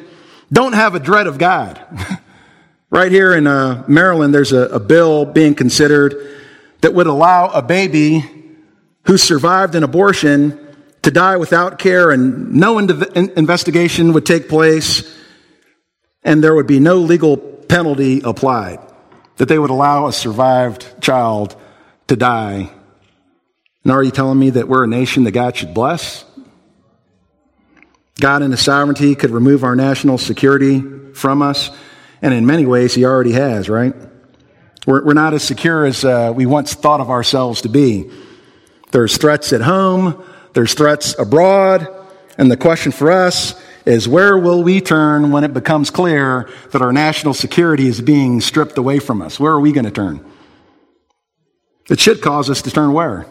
[0.53, 1.81] don't have a dread of God?
[2.91, 6.39] right here in uh, Maryland, there's a, a bill being considered
[6.83, 8.25] that would allow a baby
[9.07, 10.59] who survived an abortion
[11.03, 15.19] to die without care and no investigation would take place
[16.25, 18.79] and there would be no legal penalty applied.
[19.37, 21.57] That they would allow a survived child
[22.09, 22.71] to die
[23.85, 26.25] and are you telling me that we're a nation that God should bless?
[28.21, 30.81] God in His sovereignty could remove our national security
[31.15, 31.71] from us,
[32.21, 33.95] and in many ways, He already has, right?
[34.87, 38.11] We're, we're not as secure as uh, we once thought of ourselves to be.
[38.93, 41.89] There's threats at home, there's threats abroad,
[42.39, 46.83] and the question for us is where will we turn when it becomes clear that
[46.83, 49.41] our national security is being stripped away from us?
[49.41, 50.25] Where are we going to turn?
[51.91, 53.27] It should cause us to turn where?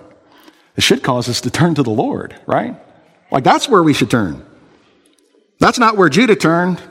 [0.75, 2.75] It should cause us to turn to the Lord, right?
[3.31, 4.45] Like that's where we should turn.
[5.59, 6.81] That's not where Judah turned.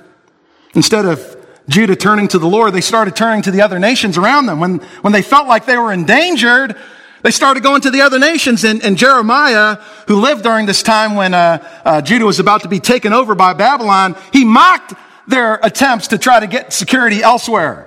[0.75, 1.37] Instead of
[1.69, 4.61] Judah turning to the Lord, they started turning to the other nations around them.
[4.61, 6.77] When, when they felt like they were endangered,
[7.23, 8.65] they started going to the other nations.
[8.65, 12.69] And, and Jeremiah, who lived during this time when uh, uh, Judah was about to
[12.69, 14.95] be taken over by Babylon, he mocked
[15.27, 17.87] their attempts to try to get security elsewhere.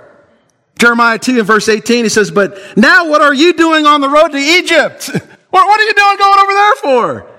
[0.78, 4.08] Jeremiah 2 and verse 18, he says, But now what are you doing on the
[4.08, 5.10] road to Egypt?
[5.54, 7.30] What, what are you doing going over there for?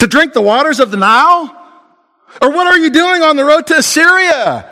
[0.00, 1.56] To drink the waters of the Nile?
[2.42, 4.70] Or what are you doing on the road to Assyria?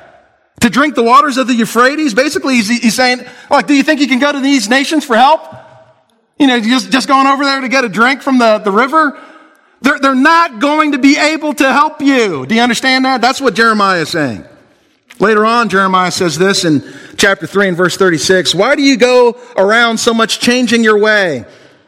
[0.61, 2.13] To drink the waters of the Euphrates?
[2.13, 5.17] Basically, he's, he's saying, like, do you think you can go to these nations for
[5.17, 5.41] help?
[6.41, 9.21] You know, just, just going over there to get a drink from the, the river?
[9.83, 12.47] They're, they're not going to be able to help you.
[12.47, 13.21] Do you understand that?
[13.21, 14.47] That's what Jeremiah is saying.
[15.19, 16.83] Later on, Jeremiah says this in
[17.19, 18.55] chapter 3 and verse 36.
[18.55, 21.45] Why do you go around so much changing your way?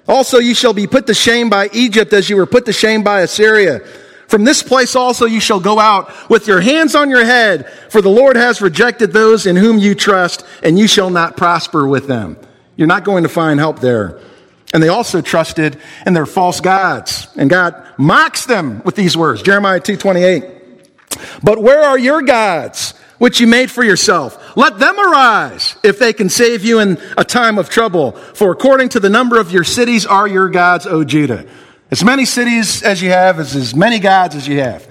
[0.06, 3.02] Also, you shall be put to shame by Egypt as you were put to shame
[3.02, 3.80] by Assyria.
[4.28, 8.02] From this place also you shall go out with your hands on your head, for
[8.02, 12.06] the Lord has rejected those in whom you trust, and you shall not prosper with
[12.06, 12.36] them.
[12.76, 14.20] You're not going to find help there.
[14.72, 17.28] And they also trusted in their false gods.
[17.36, 19.42] And God mocks them with these words.
[19.42, 20.44] Jeremiah 2:28.
[21.42, 24.38] But where are your gods, which you made for yourself?
[24.56, 28.12] Let them arise, if they can save you in a time of trouble.
[28.34, 31.44] For according to the number of your cities are your gods, O Judah.
[31.90, 34.88] As many cities as you have is as many gods as you have.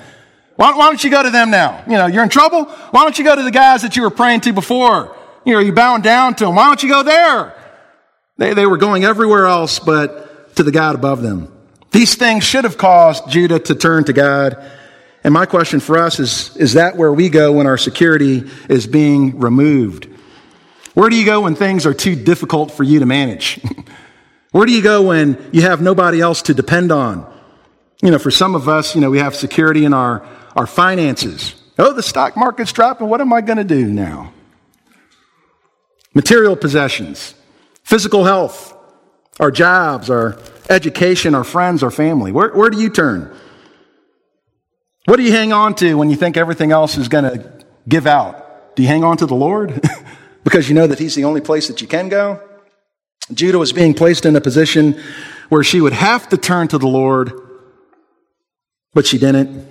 [0.57, 1.83] Why, why don't you go to them now?
[1.87, 2.65] You know, you're in trouble?
[2.65, 5.15] Why don't you go to the guys that you were praying to before?
[5.43, 6.55] You know, you're bowing down to them.
[6.55, 7.55] Why don't you go there?
[8.41, 11.53] They, they were going everywhere else but to the God above them.
[11.91, 14.57] These things should have caused Judah to turn to God.
[15.23, 18.87] And my question for us is, is that where we go when our security is
[18.87, 20.07] being removed?
[20.95, 23.61] Where do you go when things are too difficult for you to manage?
[24.51, 27.31] Where do you go when you have nobody else to depend on?
[28.01, 31.53] You know, for some of us, you know, we have security in our, our finances.
[31.77, 33.07] Oh, the stock market's dropping.
[33.07, 34.33] What am I going to do now?
[36.15, 37.35] Material possessions,
[37.91, 38.73] physical health,
[39.37, 42.31] our jobs, our education, our friends, our family.
[42.31, 43.35] Where, where do you turn?
[45.07, 47.51] What do you hang on to when you think everything else is going to
[47.89, 48.77] give out?
[48.77, 49.85] Do you hang on to the Lord
[50.45, 52.41] because you know that He's the only place that you can go?
[53.33, 54.97] Judah was being placed in a position
[55.49, 57.33] where she would have to turn to the Lord,
[58.93, 59.67] but she didn't.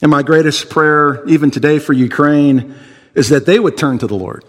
[0.00, 2.76] And my greatest prayer, even today for Ukraine,
[3.16, 4.44] is that they would turn to the Lord.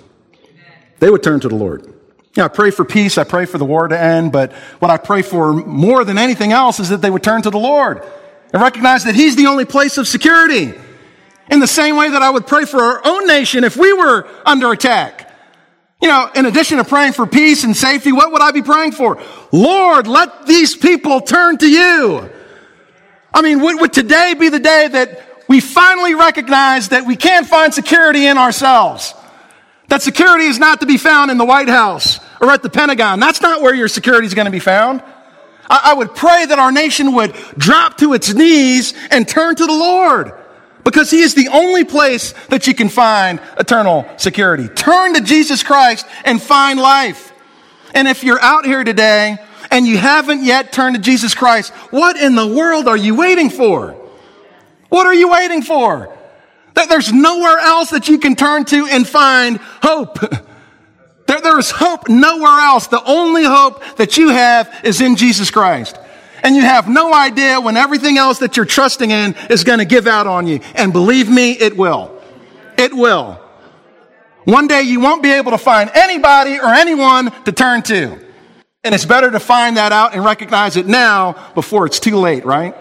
[0.99, 1.94] They would turn to the Lord.
[2.35, 3.17] Yeah, I pray for peace.
[3.17, 4.31] I pray for the war to end.
[4.31, 7.49] But what I pray for more than anything else is that they would turn to
[7.49, 8.03] the Lord
[8.51, 10.73] and recognize that He's the only place of security.
[11.49, 14.27] In the same way that I would pray for our own nation if we were
[14.45, 15.31] under attack.
[16.01, 18.93] You know, in addition to praying for peace and safety, what would I be praying
[18.93, 19.21] for?
[19.51, 22.29] Lord, let these people turn to you.
[23.33, 27.47] I mean, would, would today be the day that we finally recognize that we can't
[27.47, 29.13] find security in ourselves?
[29.87, 33.19] That security is not to be found in the White House or at the Pentagon.
[33.19, 35.01] That's not where your security is going to be found.
[35.69, 39.65] I, I would pray that our nation would drop to its knees and turn to
[39.65, 40.33] the Lord.
[40.83, 44.67] Because he is the only place that you can find eternal security.
[44.67, 47.33] Turn to Jesus Christ and find life.
[47.95, 49.37] And if you're out here today
[49.71, 53.49] and you haven't yet turned to Jesus Christ, what in the world are you waiting
[53.49, 53.95] for?
[54.89, 56.15] What are you waiting for?
[56.75, 60.19] That there's nowhere else that you can turn to and find hope.
[61.27, 62.87] There, there is hope nowhere else.
[62.87, 65.97] The only hope that you have is in Jesus Christ
[66.45, 69.85] and you have no idea when everything else that you're trusting in is going to
[69.85, 70.59] give out on you.
[70.75, 72.21] And believe me, it will.
[72.77, 73.41] It will.
[74.43, 78.19] One day you won't be able to find anybody or anyone to turn to.
[78.83, 82.45] And it's better to find that out and recognize it now before it's too late,
[82.45, 82.75] right?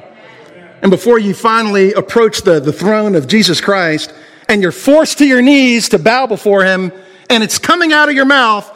[0.83, 4.13] And before you finally approach the, the throne of Jesus Christ
[4.47, 6.93] and you're forced to your knees to bow before him
[7.31, 8.71] and it's coming out of your mouth,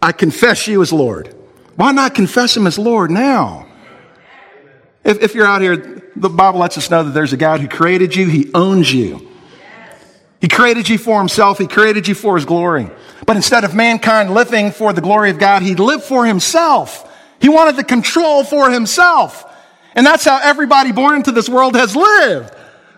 [0.00, 1.34] I confess you as Lord.
[1.76, 3.66] Why not confess him as Lord now?
[5.04, 7.68] If, if you're out here, the Bible lets us know that there's a God who
[7.68, 9.26] created you, He owns you.
[10.40, 12.90] He created you for Himself, He created you for His glory.
[13.26, 17.04] But instead of mankind living for the glory of God, He lived for Himself.
[17.40, 19.44] He wanted the control for Himself.
[19.94, 22.54] And that's how everybody born into this world has lived,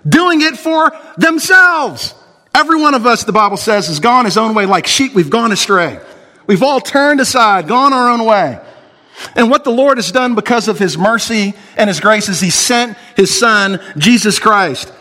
[0.07, 2.15] doing it for themselves.
[2.55, 5.15] Every one of us, the Bible says, has gone his own way like sheep.
[5.15, 6.01] We've gone astray.
[6.47, 8.59] We've all turned aside, gone our own way.
[9.37, 12.51] And what the Lord has done because of his mercy and his grace is he
[12.51, 14.93] sent his son, Jesus Christ.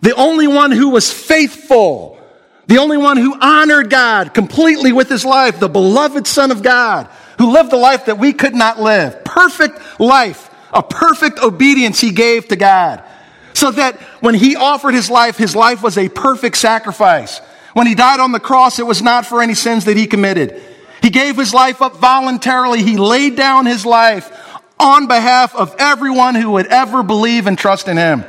[0.00, 2.18] The only one who was faithful,
[2.66, 7.08] the only one who honored God completely with his life, the beloved son of God,
[7.38, 9.24] who lived the life that we could not live.
[9.24, 13.04] Perfect life, a perfect obedience he gave to God.
[13.54, 17.40] So that when he offered his life, his life was a perfect sacrifice.
[17.74, 20.60] When he died on the cross, it was not for any sins that he committed.
[21.02, 22.82] He gave his life up voluntarily.
[22.82, 24.30] He laid down his life
[24.78, 28.24] on behalf of everyone who would ever believe and trust in him.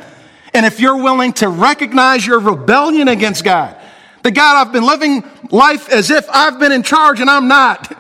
[0.54, 3.76] And if you're willing to recognize your rebellion against God,
[4.22, 7.92] that God, I've been living life as if I've been in charge and I'm not.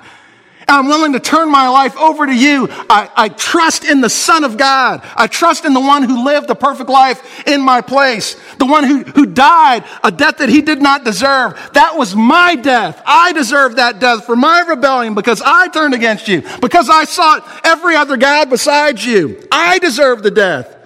[0.68, 2.68] I'm willing to turn my life over to you.
[2.70, 5.02] I, I, trust in the Son of God.
[5.16, 8.36] I trust in the one who lived the perfect life in my place.
[8.58, 11.54] The one who, who died a death that he did not deserve.
[11.74, 13.02] That was my death.
[13.06, 17.62] I deserved that death for my rebellion because I turned against you, because I sought
[17.64, 19.48] every other God besides you.
[19.52, 20.78] I deserve the death.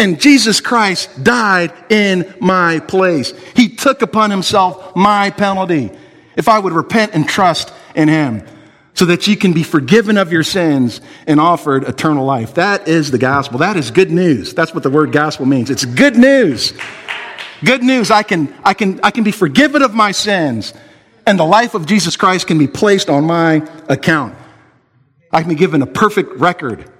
[0.00, 3.34] And Jesus Christ died in my place.
[3.54, 5.90] He took upon himself my penalty.
[6.36, 8.46] If I would repent and trust in Him
[8.94, 12.54] so that you can be forgiven of your sins and offered eternal life.
[12.54, 13.58] That is the gospel.
[13.58, 14.52] That is good news.
[14.52, 15.70] That's what the word gospel means.
[15.70, 16.74] It's good news.
[17.64, 18.10] Good news.
[18.10, 20.74] I can, I can, I can be forgiven of my sins
[21.26, 24.36] and the life of Jesus Christ can be placed on my account.
[25.32, 26.90] I can be given a perfect record.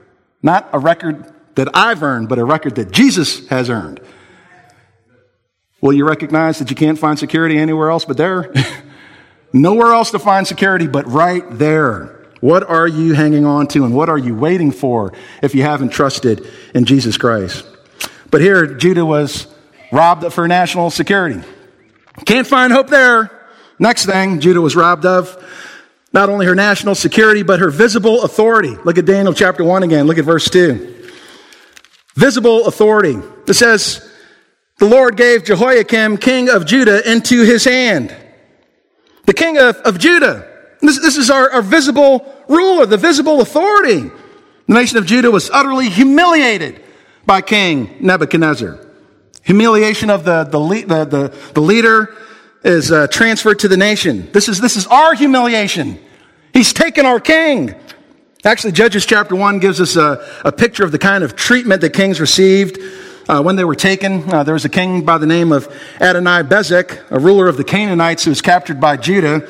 [0.43, 4.01] Not a record that I've earned, but a record that Jesus has earned.
[5.81, 8.53] Will you recognize that you can't find security anywhere else but there?
[9.53, 12.17] Nowhere else to find security but right there.
[12.41, 15.91] What are you hanging on to and what are you waiting for if you haven't
[15.91, 17.67] trusted in Jesus Christ?
[18.31, 19.47] But here, Judah was
[19.93, 21.43] robbed of her national security.
[22.25, 23.31] Can't find hope there.
[23.79, 25.37] Next thing Judah was robbed of
[26.13, 28.77] not only her national security, but her visible authority.
[28.85, 30.07] Look at Daniel chapter 1 again.
[30.07, 31.09] Look at verse 2.
[32.15, 33.19] Visible authority.
[33.47, 34.09] It says,
[34.79, 38.15] The Lord gave Jehoiakim, king of Judah, into his hand.
[39.31, 40.45] The king of, of Judah.
[40.81, 44.11] This, this is our, our visible ruler, the visible authority.
[44.67, 46.83] The nation of Judah was utterly humiliated
[47.27, 48.85] by King Nebuchadnezzar.
[49.45, 52.13] Humiliation of the, the, the, the, the leader
[52.65, 54.29] is uh, transferred to the nation.
[54.33, 56.01] This is, this is our humiliation.
[56.53, 57.77] He's taken our king.
[58.45, 61.91] Actually, Judges chapter 1 gives us a, a picture of the kind of treatment that
[61.93, 62.81] kings received
[63.31, 64.29] uh, when they were taken.
[64.33, 65.69] Uh, there was a king by the name of
[65.99, 69.49] Adoni-Bezek, a ruler of the Canaanites who was captured by Judah.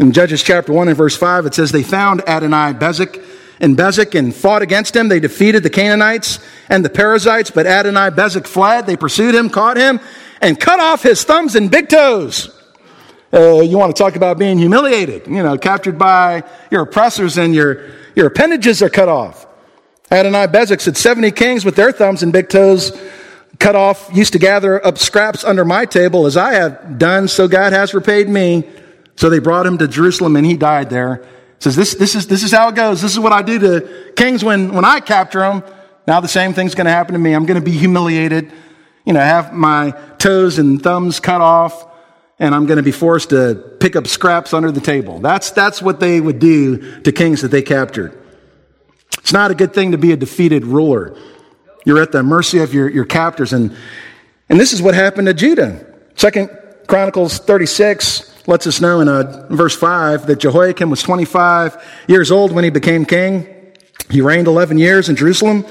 [0.00, 3.24] In Judges chapter 1 and verse 5, it says, They found Adoni-Bezek
[3.60, 5.08] in Bezek and fought against him.
[5.08, 8.86] They defeated the Canaanites and the Perizzites, but Adoni-Bezek fled.
[8.86, 10.00] They pursued him, caught him,
[10.40, 12.56] and cut off his thumbs and big toes.
[13.32, 17.54] Uh, you want to talk about being humiliated, you know, captured by your oppressors and
[17.54, 19.46] your, your appendages are cut off.
[20.10, 22.90] Adoni-Bezek said 70 kings with their thumbs and big toes
[23.58, 27.48] cut off used to gather up scraps under my table as I have done, so
[27.48, 28.68] God has repaid me.
[29.16, 31.22] So they brought him to Jerusalem and he died there.
[31.58, 33.02] says, this, this, is, this is how it goes.
[33.02, 35.62] This is what I do to kings when, when I capture them.
[36.06, 37.34] Now the same thing's going to happen to me.
[37.34, 38.50] I'm going to be humiliated,
[39.04, 41.86] you know, have my toes and thumbs cut off,
[42.38, 45.18] and I'm going to be forced to pick up scraps under the table.
[45.18, 48.18] That's, that's what they would do to kings that they captured.
[49.18, 51.14] It's not a good thing to be a defeated ruler.
[51.84, 53.52] You're at the mercy of your, your captors.
[53.52, 53.74] And,
[54.48, 55.86] and this is what happened to Judah.
[56.16, 56.50] Second
[56.86, 62.52] Chronicles 36 lets us know in uh, verse 5 that Jehoiakim was 25 years old
[62.52, 63.46] when he became king.
[64.10, 65.64] He reigned 11 years in Jerusalem.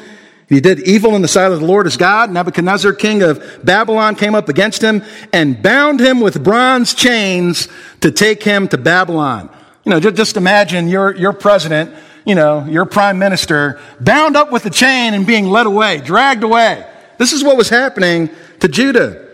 [0.47, 2.32] He did evil in the sight of the Lord his God.
[2.32, 7.68] Nebuchadnezzar, king of Babylon, came up against him and bound him with bronze chains
[8.01, 9.49] to take him to Babylon.
[9.84, 11.93] You know, just imagine your, your president,
[12.30, 16.44] you know, your prime minister, bound up with a chain and being led away, dragged
[16.44, 16.86] away.
[17.18, 19.28] This is what was happening to Judah.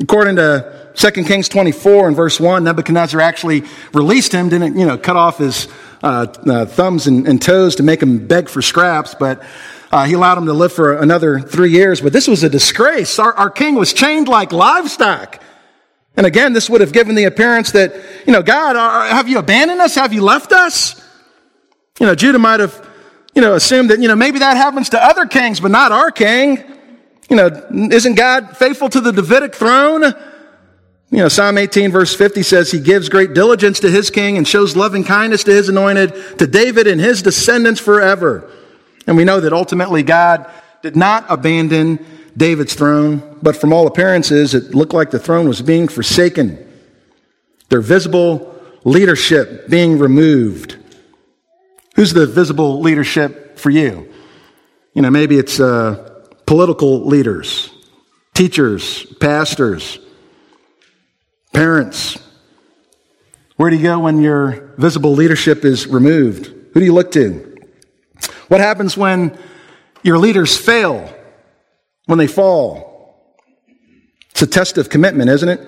[0.00, 4.96] According to 2 Kings 24 and verse 1, Nebuchadnezzar actually released him, didn't, you know,
[4.96, 5.66] cut off his
[6.04, 9.42] uh, uh, thumbs and, and, toes to make him beg for scraps, but
[9.90, 12.00] uh, he allowed him to live for another three years.
[12.00, 13.18] But this was a disgrace.
[13.18, 15.42] Our, our king was chained like livestock.
[16.16, 17.92] And again, this would have given the appearance that,
[18.24, 19.96] you know, God, have you abandoned us?
[19.96, 21.02] Have you left us?
[22.00, 22.88] You know, Judah might have,
[23.34, 26.10] you know, assumed that, you know, maybe that happens to other kings, but not our
[26.10, 26.62] king.
[27.28, 27.48] You know,
[27.90, 30.02] isn't God faithful to the Davidic throne?
[31.10, 34.46] You know, Psalm 18 verse 50 says he gives great diligence to his king and
[34.46, 38.50] shows loving kindness to his anointed, to David and his descendants forever.
[39.06, 40.50] And we know that ultimately God
[40.82, 42.04] did not abandon
[42.36, 46.58] David's throne, but from all appearances, it looked like the throne was being forsaken.
[47.68, 50.76] Their visible leadership being removed.
[51.96, 54.12] Who's the visible leadership for you?
[54.94, 57.70] You know, maybe it's uh, political leaders,
[58.34, 59.98] teachers, pastors,
[61.56, 62.18] Parents,
[63.56, 66.48] where do you go when your visible leadership is removed?
[66.48, 67.56] Who do you look to?
[68.48, 69.38] What happens when
[70.02, 71.10] your leaders fail,
[72.04, 73.34] when they fall?
[74.32, 75.60] It's a test of commitment, isn't it?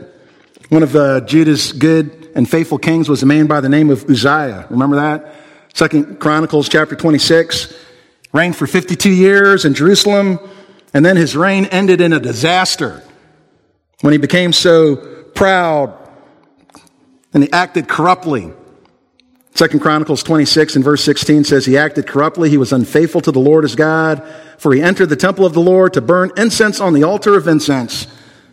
[0.68, 4.04] One of uh, Judah's good and faithful kings was a man by the name of
[4.10, 4.66] Uzziah.
[4.68, 5.34] Remember that?
[5.74, 7.74] Second Chronicles chapter 26.
[8.32, 10.38] Reigned for 52 years in Jerusalem,
[10.92, 13.02] and then his reign ended in a disaster
[14.02, 14.96] when he became so
[15.34, 15.96] proud,
[17.32, 18.52] and he acted corruptly.
[19.54, 22.48] Second Chronicles 26 and verse 16 says he acted corruptly.
[22.48, 24.22] He was unfaithful to the Lord his God,
[24.58, 27.48] for he entered the temple of the Lord to burn incense on the altar of
[27.48, 28.06] incense.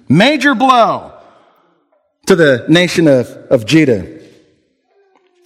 [0.08, 1.14] Major blow
[2.26, 4.00] to the nation of, of Judah.
[4.00, 4.20] And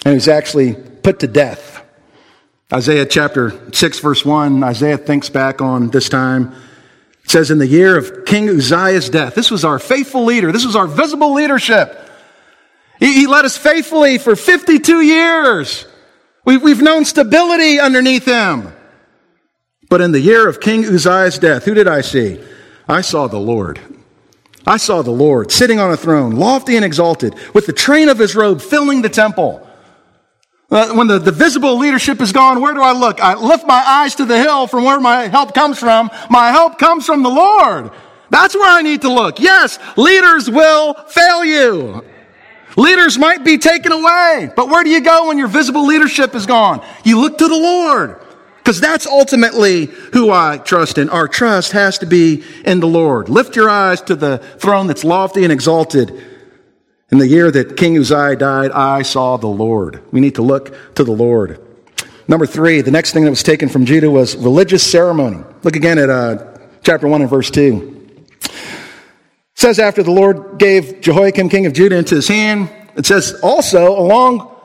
[0.06, 1.84] he was actually put to death.
[2.72, 6.54] Isaiah chapter 6 verse 1, Isaiah thinks back on this time
[7.30, 10.52] it says, in the year of King Uzziah's death, this was our faithful leader.
[10.52, 12.10] This was our visible leadership.
[12.98, 15.86] He, he led us faithfully for 52 years.
[16.44, 18.74] We, we've known stability underneath him.
[19.90, 22.44] But in the year of King Uzziah's death, who did I see?
[22.88, 23.80] I saw the Lord.
[24.66, 28.18] I saw the Lord sitting on a throne, lofty and exalted, with the train of
[28.18, 29.69] his robe filling the temple.
[30.72, 33.20] Uh, when the, the visible leadership is gone, where do I look?
[33.20, 36.12] I lift my eyes to the hill from where my help comes from.
[36.30, 37.92] My help comes from the Lord.
[38.30, 39.40] That's where I need to look.
[39.40, 42.04] Yes, leaders will fail you.
[42.78, 46.46] Leaders might be taken away, but where do you go when your visible leadership is
[46.46, 46.86] gone?
[47.04, 48.22] You look to the Lord.
[48.58, 51.10] Because that's ultimately who I trust in.
[51.10, 53.28] Our trust has to be in the Lord.
[53.28, 56.29] Lift your eyes to the throne that's lofty and exalted.
[57.12, 60.02] In the year that King Uzziah died, I saw the Lord.
[60.12, 61.60] We need to look to the Lord.
[62.28, 65.44] Number three, the next thing that was taken from Judah was religious ceremony.
[65.64, 68.26] Look again at uh, chapter 1 and verse 2.
[68.44, 68.52] It
[69.56, 73.98] says, after the Lord gave Jehoiakim, king of Judah, into his hand, it says, also,
[73.98, 74.56] along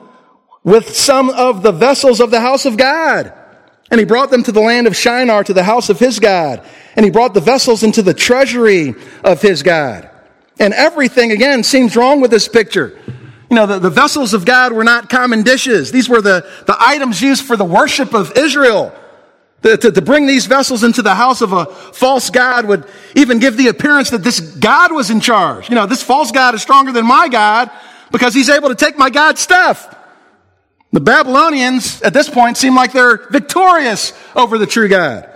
[0.63, 3.33] with some of the vessels of the house of God.
[3.89, 6.63] And he brought them to the land of Shinar, to the house of his God.
[6.95, 8.93] And he brought the vessels into the treasury
[9.23, 10.09] of his God.
[10.59, 12.97] And everything, again, seems wrong with this picture.
[13.49, 15.91] You know, the, the vessels of God were not common dishes.
[15.91, 18.93] These were the, the items used for the worship of Israel.
[19.61, 22.85] To, to, to, bring these vessels into the house of a false God would
[23.15, 25.69] even give the appearance that this God was in charge.
[25.69, 27.71] You know, this false God is stronger than my God
[28.11, 29.95] because he's able to take my God's stuff.
[30.91, 35.29] The Babylonians at this point seem like they're victorious over the true God.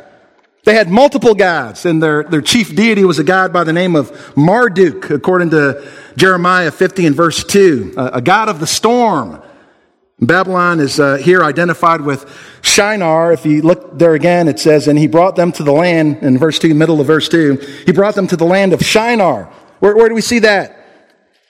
[0.70, 3.96] They had multiple gods, and their, their chief deity was a god by the name
[3.96, 5.84] of Marduk, according to
[6.16, 9.42] Jeremiah 50 and verse 2, a, a god of the storm.
[10.22, 12.24] Babylon is uh, here identified with
[12.62, 13.34] Shinar.
[13.34, 16.38] If you look there again, it says, and he brought them to the land, in
[16.38, 17.56] verse 2, middle of verse 2,
[17.88, 19.46] he brought them to the land of Shinar.
[19.80, 20.86] Where, where do we see that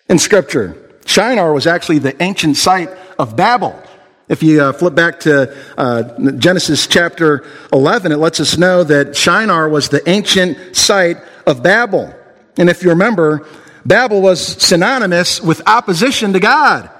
[0.07, 0.97] in Scripture?
[1.05, 2.89] Shinar was actually the ancient site
[3.19, 3.83] of Babel.
[4.29, 6.03] If you uh, flip back to uh,
[6.33, 11.17] Genesis chapter 11, it lets us know that Shinar was the ancient site
[11.47, 12.13] of Babel.
[12.55, 13.47] And if you remember,
[13.87, 16.91] Babel was synonymous with opposition to God.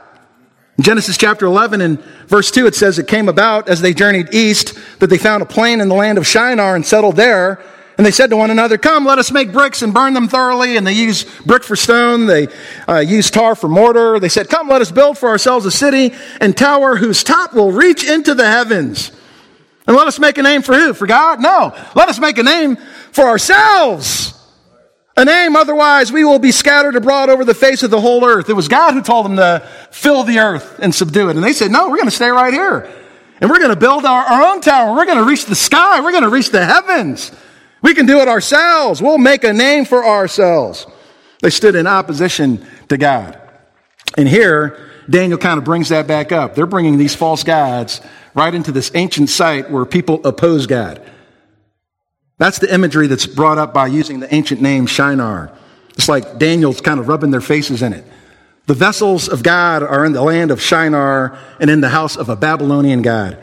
[0.80, 4.34] In Genesis chapter 11 and verse 2, it says, It came about as they journeyed
[4.34, 7.62] east that they found a plain in the land of Shinar and settled there.
[8.00, 10.78] And they said to one another, Come, let us make bricks and burn them thoroughly.
[10.78, 12.28] And they used brick for stone.
[12.28, 12.48] They
[12.88, 14.22] uh, used tar for mortar.
[14.22, 17.74] They said, Come, let us build for ourselves a city and tower whose top will
[17.74, 19.12] reach into the heavens.
[19.86, 20.94] And let us make a name for who?
[20.94, 21.42] For God?
[21.42, 21.76] No.
[21.94, 22.78] Let us make a name
[23.12, 24.34] for ourselves.
[25.18, 28.50] A name, otherwise we will be scattered abroad over the face of the whole earth.
[28.50, 31.36] It was God who told them to fill the earth and subdue it.
[31.36, 32.90] And they said, No, we're going to stay right here.
[33.42, 34.96] And we're going to build our, our own tower.
[34.96, 36.00] We're going to reach the sky.
[36.00, 37.34] We're going to reach the heavens.
[37.82, 39.02] We can do it ourselves.
[39.02, 40.86] We'll make a name for ourselves.
[41.42, 43.40] They stood in opposition to God.
[44.18, 46.56] And here, Daniel kind of brings that back up.
[46.56, 48.02] They're bringing these false gods
[48.36, 51.02] right into this ancient site where people oppose God.
[52.38, 55.52] That's the imagery that's brought up by using the ancient name Shinar.
[55.90, 58.06] It's like Daniel's kind of rubbing their faces in it.
[58.68, 62.30] The vessels of God are in the land of Shinar and in the house of
[62.30, 63.38] a Babylonian God.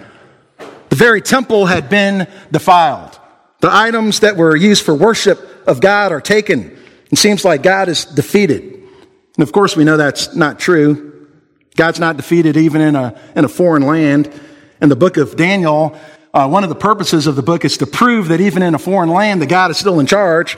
[0.89, 3.19] The very temple had been defiled.
[3.67, 6.79] The items that were used for worship of God are taken.
[7.11, 8.63] It seems like God is defeated.
[8.63, 11.27] And of course, we know that's not true.
[11.75, 14.33] God's not defeated even in a, in a foreign land.
[14.81, 15.99] In the book of Daniel,
[16.33, 18.79] uh, one of the purposes of the book is to prove that even in a
[18.79, 20.57] foreign land, that God is still in charge.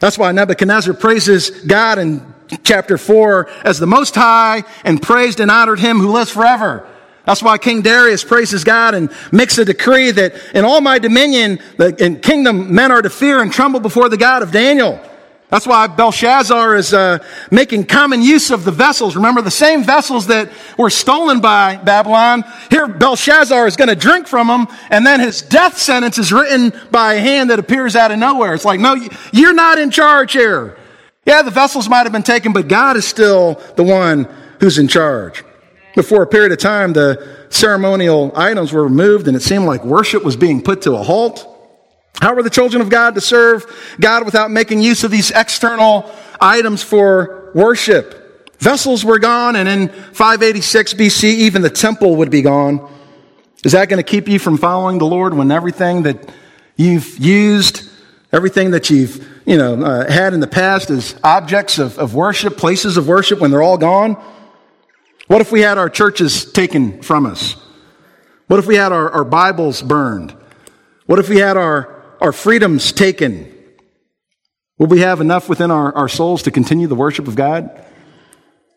[0.00, 5.50] That's why Nebuchadnezzar praises God in chapter 4 as the Most High and praised and
[5.50, 6.88] honored Him who lives forever.
[7.24, 11.60] That's why King Darius praises God and makes a decree that in all my dominion
[11.76, 15.00] the and kingdom men are to fear and tremble before the God of Daniel.
[15.52, 17.18] That's why Belshazzar is uh,
[17.50, 19.16] making common use of the vessels.
[19.16, 22.42] Remember the same vessels that were stolen by Babylon.
[22.70, 26.72] Here, Belshazzar is going to drink from them, and then his death sentence is written
[26.90, 28.54] by a hand that appears out of nowhere.
[28.54, 28.96] It's like, no,
[29.30, 30.78] you're not in charge here.
[31.26, 34.26] Yeah, the vessels might have been taken, but God is still the one
[34.58, 35.44] who's in charge.
[35.94, 40.24] Before a period of time, the ceremonial items were removed and it seemed like worship
[40.24, 41.48] was being put to a halt.
[42.20, 43.66] How were the children of God to serve
[44.00, 48.18] God without making use of these external items for worship?
[48.58, 52.88] Vessels were gone, and in 586 BC, even the temple would be gone.
[53.64, 56.30] Is that going to keep you from following the Lord when everything that
[56.76, 57.90] you've used,
[58.32, 62.56] everything that you've you know uh, had in the past as objects of, of worship,
[62.56, 64.16] places of worship, when they're all gone?
[65.32, 67.56] What if we had our churches taken from us?
[68.48, 70.36] What if we had our, our Bibles burned?
[71.06, 73.50] What if we had our, our freedoms taken?
[74.76, 77.82] Would we have enough within our, our souls to continue the worship of God?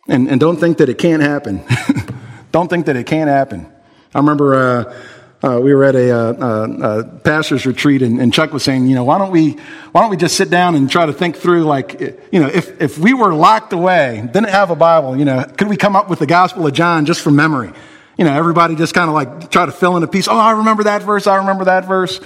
[0.08, 1.62] And, and don't think that it can't happen.
[2.54, 3.70] don't think that it can't happen.
[4.14, 4.96] I remember uh,
[5.44, 8.96] uh, we were at a, uh, uh, pastor's retreat, and, and, Chuck was saying, you
[8.96, 9.52] know, why don't we
[9.92, 12.00] why don't we just sit down and try to think through, like,
[12.32, 15.68] you know, if if we were locked away, didn't have a Bible, you know, could
[15.68, 17.72] we come up with the Gospel of John just from memory?
[18.18, 20.28] You know, everybody just kind of like try to fill in a piece.
[20.28, 21.28] Oh, I remember that verse.
[21.28, 22.20] I remember that verse.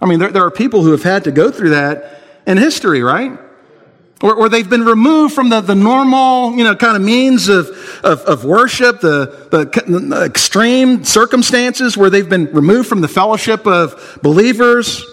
[0.00, 3.02] I mean, there, there are people who have had to go through that in history,
[3.02, 3.38] right?
[4.22, 7.68] Or, or they've been removed from the, the normal, you know, kind of means of,
[8.02, 14.18] of, of worship, the, the, extreme circumstances where they've been removed from the fellowship of
[14.22, 15.04] believers.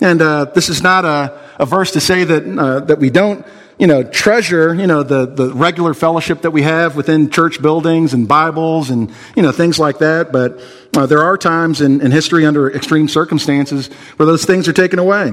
[0.00, 3.46] And uh, this is not a, a verse to say that, uh, that we don't,
[3.78, 8.12] you know, treasure, you know, the, the regular fellowship that we have within church buildings
[8.12, 10.32] and Bibles and, you know, things like that.
[10.32, 10.60] But
[10.96, 14.98] uh, there are times in, in history under extreme circumstances where those things are taken
[14.98, 15.32] away.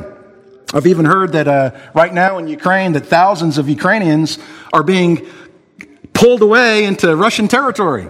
[0.74, 4.40] I've even heard that uh, right now in Ukraine that thousands of Ukrainians
[4.74, 5.28] are being
[6.14, 8.10] pulled away into Russian territory.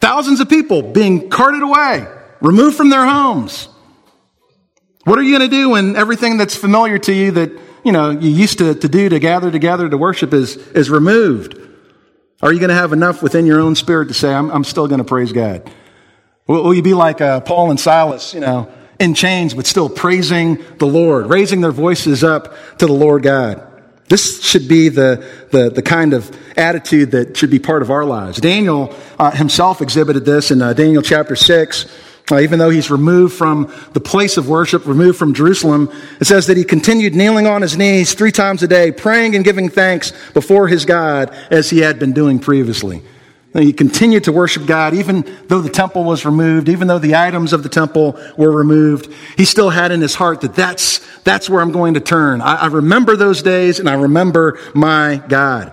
[0.00, 2.06] Thousands of people being carted away,
[2.40, 3.68] removed from their homes.
[5.04, 7.52] What are you going to do when everything that's familiar to you that
[7.84, 11.58] you know you used to, to do to gather together to worship is is removed?
[12.42, 14.88] Are you going to have enough within your own spirit to say, "I'm, I'm still
[14.88, 15.70] going to praise God"?
[16.46, 18.34] Will, will you be like uh, Paul and Silas?
[18.34, 22.92] You know, in chains, but still praising the Lord, raising their voices up to the
[22.92, 23.66] Lord God.
[24.08, 28.04] This should be the, the, the kind of attitude that should be part of our
[28.04, 28.38] lives.
[28.38, 31.86] Daniel uh, himself exhibited this in uh, Daniel chapter 6.
[32.30, 35.90] Uh, even though he's removed from the place of worship, removed from Jerusalem,
[36.20, 39.44] it says that he continued kneeling on his knees three times a day, praying and
[39.44, 43.02] giving thanks before his God as he had been doing previously.
[43.54, 47.52] He continued to worship God, even though the temple was removed, even though the items
[47.52, 49.12] of the temple were removed.
[49.36, 52.40] He still had in his heart that that's, that's where I'm going to turn.
[52.40, 55.72] I, I remember those days and I remember my God.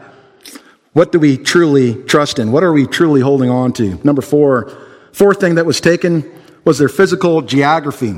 [0.93, 2.51] What do we truly trust in?
[2.51, 3.99] What are we truly holding on to?
[4.03, 4.69] Number four,
[5.11, 6.29] fourth thing that was taken
[6.63, 8.15] was their physical geography.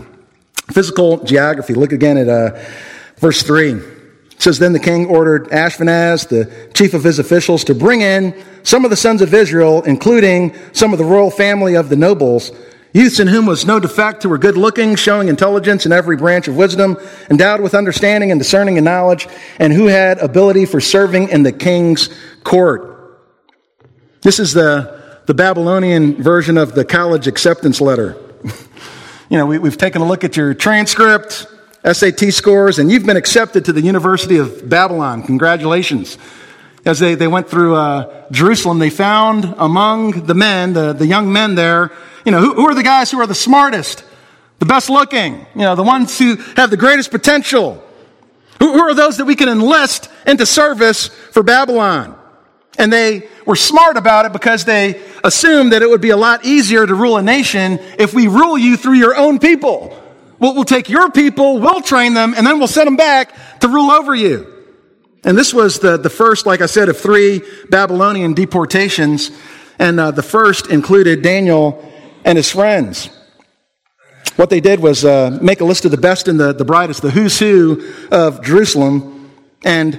[0.72, 1.74] Physical geography.
[1.74, 2.60] Look again at uh,
[3.18, 3.93] verse 3.
[4.44, 8.84] Says, Then the king ordered Ashpenaz, the chief of his officials, to bring in some
[8.84, 12.52] of the sons of Israel, including some of the royal family of the nobles,
[12.92, 16.50] youths in whom was no defect, who were good looking, showing intelligence in every branch
[16.50, 16.98] of wisdom,
[17.30, 19.30] endowed with understanding and discerning and knowledge,
[19.60, 22.10] and who had ability for serving in the king's
[22.44, 23.22] court.
[24.24, 28.18] This is the, the Babylonian version of the college acceptance letter.
[29.30, 31.48] you know, we, we've taken a look at your transcript,
[31.84, 35.22] SAT scores, and you've been accepted to the University of Babylon.
[35.24, 36.18] Congratulations.
[36.86, 41.32] As they, they went through uh, Jerusalem, they found among the men, the, the young
[41.32, 41.92] men there,
[42.26, 44.06] you know, who, who are the guys who are the smartest,
[44.60, 47.84] the best looking, you know, the ones who have the greatest potential?
[48.60, 52.18] Who, who are those that we can enlist into service for Babylon?
[52.78, 56.46] And they were smart about it because they assumed that it would be a lot
[56.46, 60.00] easier to rule a nation if we rule you through your own people.
[60.44, 63.70] We'll, we'll take your people, we'll train them, and then we'll send them back to
[63.70, 64.46] rule over you.
[65.24, 69.32] And this was the, the first, like I said, of three Babylonian deportations.
[69.80, 71.90] And uh, the first included Daniel
[72.26, 73.10] and his friends.
[74.36, 77.04] What they did was uh, make a list of the best and the, the brightest,
[77.04, 79.32] the who's who of Jerusalem.
[79.64, 79.98] And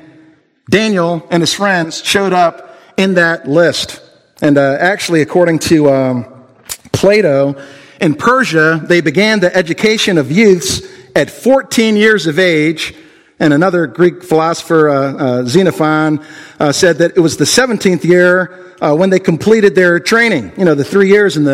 [0.69, 4.03] Daniel and his friends showed up in that list.
[4.43, 6.45] And uh, actually, according to um,
[6.93, 7.57] Plato,
[8.01, 10.83] in Persia, they began the education of youths
[11.15, 12.95] at 14 years of age
[13.41, 16.25] and another Greek philosopher, uh, uh, Xenophon,
[16.61, 20.53] uh, said that it was the 17th year uh, when they completed their training.
[20.57, 21.47] You know, the three years, and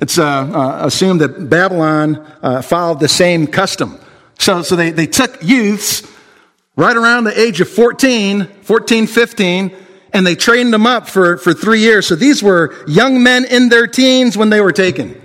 [0.00, 2.26] it's uh, uh, assumed that Babylon
[2.62, 4.00] followed the same custom.
[4.38, 6.02] So, so they, they took youths
[6.76, 9.76] right around the age of 14, 14, 15,
[10.14, 12.06] and they trained them up for, for three years.
[12.06, 15.20] So these were young men in their teens when they were taken.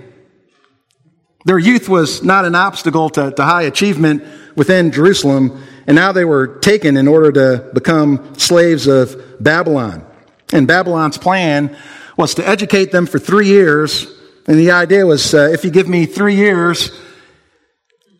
[1.44, 4.24] Their youth was not an obstacle to, to high achievement
[4.56, 10.04] within Jerusalem and now they were taken in order to become slaves of Babylon.
[10.52, 11.76] And Babylon's plan
[12.16, 14.06] was to educate them for three years.
[14.46, 16.90] And the idea was uh, if you give me three years,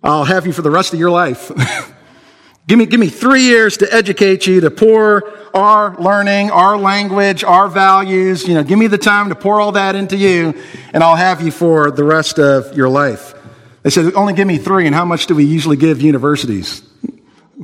[0.02, 1.50] I'll have you for the rest of your life.
[2.66, 7.44] give, me, give me three years to educate you, to pour our learning, our language,
[7.44, 8.46] our values.
[8.46, 10.60] You know, give me the time to pour all that into you,
[10.92, 13.34] and I'll have you for the rest of your life.
[13.82, 16.82] They said, only give me three, and how much do we usually give universities?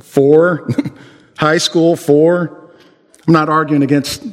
[0.01, 0.69] Four.
[1.37, 2.71] high school, four.
[3.27, 4.23] I'm not arguing against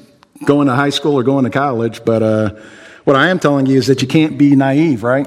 [0.45, 2.51] going to high school or going to college, but uh,
[3.05, 5.27] what I am telling you is that you can't be naive, right?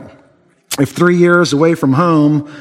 [0.80, 2.54] If three years away from home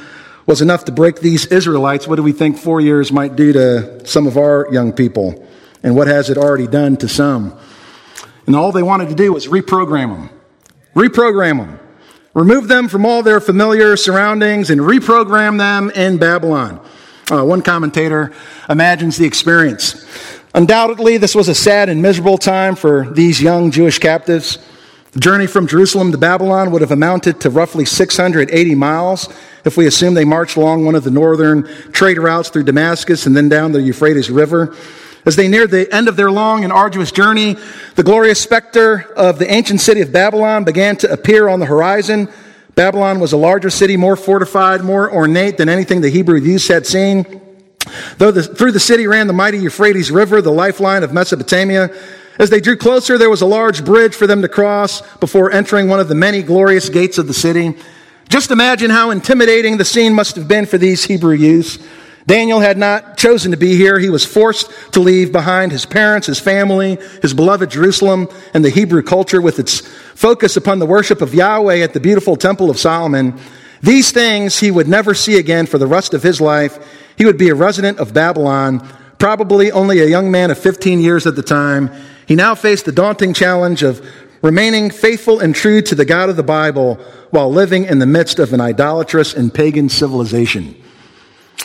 [0.46, 4.06] was enough to break these Israelites, what do we think four years might do to
[4.06, 5.46] some of our young people?
[5.82, 7.58] And what has it already done to some?
[8.46, 10.40] And all they wanted to do was reprogram them.
[10.94, 11.80] Reprogram them.
[12.34, 16.84] Remove them from all their familiar surroundings and reprogram them in Babylon.
[17.30, 18.32] Uh, one commentator
[18.68, 20.06] imagines the experience.
[20.54, 24.58] Undoubtedly, this was a sad and miserable time for these young Jewish captives.
[25.12, 29.28] The journey from Jerusalem to Babylon would have amounted to roughly 680 miles
[29.64, 33.36] if we assume they marched along one of the northern trade routes through Damascus and
[33.36, 34.76] then down the Euphrates River.
[35.26, 37.56] As they neared the end of their long and arduous journey,
[37.94, 42.28] the glorious specter of the ancient city of Babylon began to appear on the horizon.
[42.74, 46.86] Babylon was a larger city, more fortified, more ornate than anything the Hebrew youths had
[46.86, 47.40] seen.
[48.18, 51.90] Though the, through the city ran the mighty Euphrates River, the lifeline of Mesopotamia,
[52.38, 55.88] as they drew closer, there was a large bridge for them to cross before entering
[55.88, 57.76] one of the many glorious gates of the city.
[58.30, 61.78] Just imagine how intimidating the scene must have been for these Hebrew youths.
[62.30, 63.98] Daniel had not chosen to be here.
[63.98, 68.70] He was forced to leave behind his parents, his family, his beloved Jerusalem, and the
[68.70, 69.80] Hebrew culture with its
[70.14, 73.36] focus upon the worship of Yahweh at the beautiful Temple of Solomon.
[73.82, 76.78] These things he would never see again for the rest of his life.
[77.18, 81.26] He would be a resident of Babylon, probably only a young man of 15 years
[81.26, 81.90] at the time.
[82.28, 84.08] He now faced the daunting challenge of
[84.40, 86.94] remaining faithful and true to the God of the Bible
[87.32, 90.80] while living in the midst of an idolatrous and pagan civilization.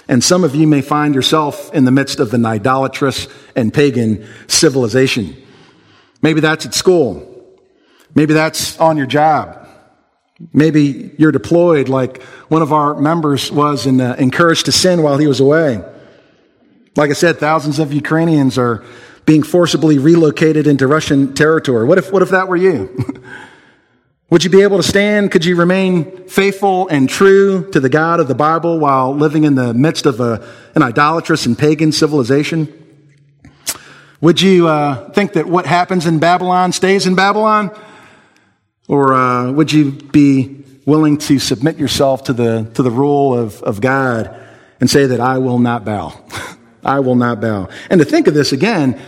[0.08, 4.28] And some of you may find yourself in the midst of an idolatrous and pagan
[4.48, 5.36] civilization.
[6.22, 7.32] Maybe that's at school.
[8.14, 9.68] Maybe that's on your job.
[10.54, 15.18] Maybe you're deployed like one of our members was and uh, encouraged to sin while
[15.18, 15.82] he was away.
[16.96, 18.84] Like I said, thousands of Ukrainians are
[19.26, 21.86] being forcibly relocated into Russian territory.
[21.86, 22.90] What if, what if that were you?
[24.32, 25.30] Would you be able to stand?
[25.30, 29.54] Could you remain faithful and true to the God of the Bible while living in
[29.54, 32.74] the midst of a, an idolatrous and pagan civilization?
[34.22, 37.70] Would you uh, think that what happens in Babylon stays in Babylon?
[38.88, 43.62] Or uh, would you be willing to submit yourself to the, to the rule of,
[43.62, 44.36] of God
[44.80, 46.20] and say that I will not bow?
[46.84, 47.70] I will not bow.
[47.92, 49.00] And to think of this again,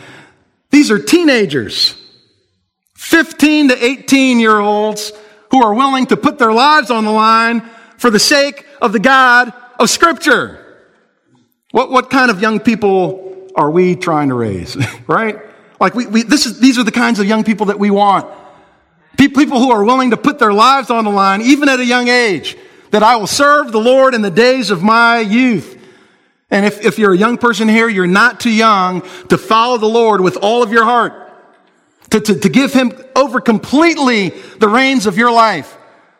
[0.69, 1.99] these are teenagers.
[3.07, 5.13] 15 to 18 year olds
[5.51, 7.61] who are willing to put their lives on the line
[7.97, 10.85] for the sake of the God of Scripture.
[11.71, 14.75] What, what kind of young people are we trying to raise,
[15.07, 15.39] right?
[15.79, 18.29] Like we, we, this is, these are the kinds of young people that we want.
[19.17, 22.09] People who are willing to put their lives on the line, even at a young
[22.09, 22.57] age,
[22.91, 25.81] that I will serve the Lord in the days of my youth.
[26.51, 29.87] And if, if you're a young person here, you're not too young to follow the
[29.87, 31.26] Lord with all of your heart
[32.11, 34.29] to, to, to give him over completely
[34.59, 35.77] the reins of your life.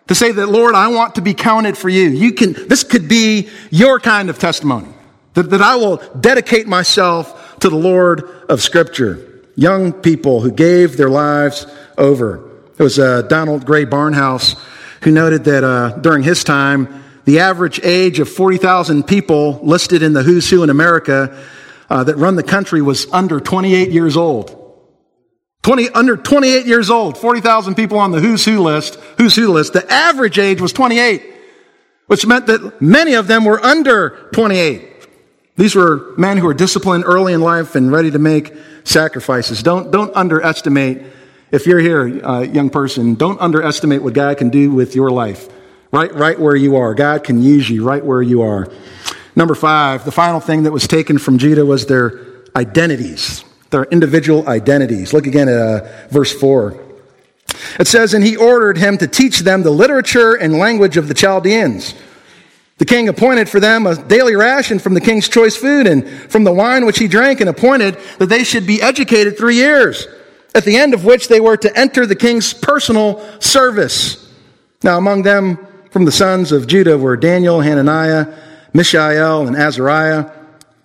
[0.07, 2.09] To say that, Lord, I want to be counted for you.
[2.09, 4.88] You can, this could be your kind of testimony.
[5.33, 9.43] That, that I will dedicate myself to the Lord of Scripture.
[9.55, 11.67] Young people who gave their lives
[11.97, 12.49] over.
[12.77, 14.55] It was uh, Donald Grey Barnhouse
[15.01, 20.13] who noted that uh, during his time, the average age of 40,000 people listed in
[20.13, 21.43] the Who's Who in America
[21.89, 24.57] uh, that run the country was under 28 years old.
[25.64, 29.74] 20, under 28 years old, 40,000 people on the who's who list, who's who list.
[29.74, 31.24] The average age was 28,
[32.08, 35.08] which meant that many of them were under 28.
[35.58, 38.53] These were men who were disciplined early in life and ready to make
[38.84, 39.62] sacrifices.
[39.62, 41.01] Don't, don't underestimate,
[41.51, 45.49] if you're here, uh, young person, don't underestimate what God can do with your life.
[45.91, 46.93] Right, right where you are.
[46.93, 48.72] God can use you right where you are.
[49.36, 54.47] Number five, the final thing that was taken from Judah was their identities their individual
[54.47, 55.13] identities.
[55.13, 56.84] Look again at uh, verse 4.
[57.80, 61.13] It says, And he ordered him to teach them the literature and language of the
[61.13, 61.93] Chaldeans.
[62.78, 66.43] The king appointed for them a daily ration from the king's choice food and from
[66.43, 70.07] the wine which he drank, and appointed that they should be educated three years,
[70.53, 74.32] at the end of which they were to enter the king's personal service.
[74.84, 75.57] Now, among them
[75.89, 78.32] from the sons of Judah were Daniel, Hananiah,
[78.74, 80.30] Mishael, and Azariah.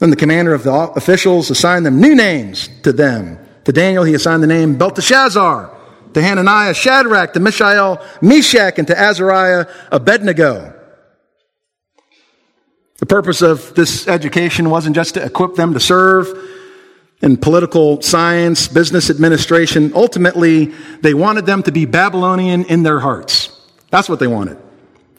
[0.03, 3.39] Then the commander of the officials assigned them new names to them.
[3.67, 5.79] To Daniel, he assigned the name Belteshazzar.
[6.15, 7.35] To Hananiah, Shadrach.
[7.35, 8.81] To Mishael, Meshach.
[8.81, 10.75] And to Azariah, Abednego.
[12.99, 16.37] The purpose of this education wasn't just to equip them to serve
[17.21, 19.93] in political science, business administration.
[19.95, 20.73] Ultimately,
[21.03, 23.57] they wanted them to be Babylonian in their hearts.
[23.91, 24.59] That's what they wanted.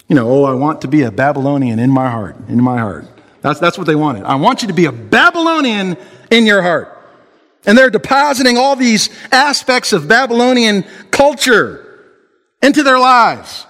[0.09, 3.07] You know, oh, I want to be a Babylonian in my heart, in my heart.
[3.44, 4.24] That's, that's what they wanted.
[4.24, 5.98] I want you to be a Babylonian
[6.32, 6.98] in your heart.
[7.66, 12.10] And they're depositing all these aspects of Babylonian culture
[12.62, 13.68] into their lives.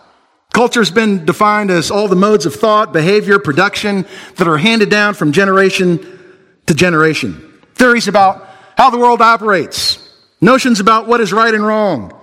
[0.53, 4.05] Culture's been defined as all the modes of thought, behavior, production
[4.35, 6.19] that are handed down from generation
[6.67, 7.59] to generation.
[7.73, 8.47] Theories about
[8.77, 9.97] how the world operates,
[10.39, 12.13] notions about what is right and wrong,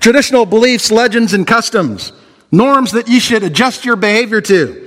[0.00, 2.12] traditional beliefs, legends, and customs,
[2.50, 4.85] norms that you should adjust your behavior to.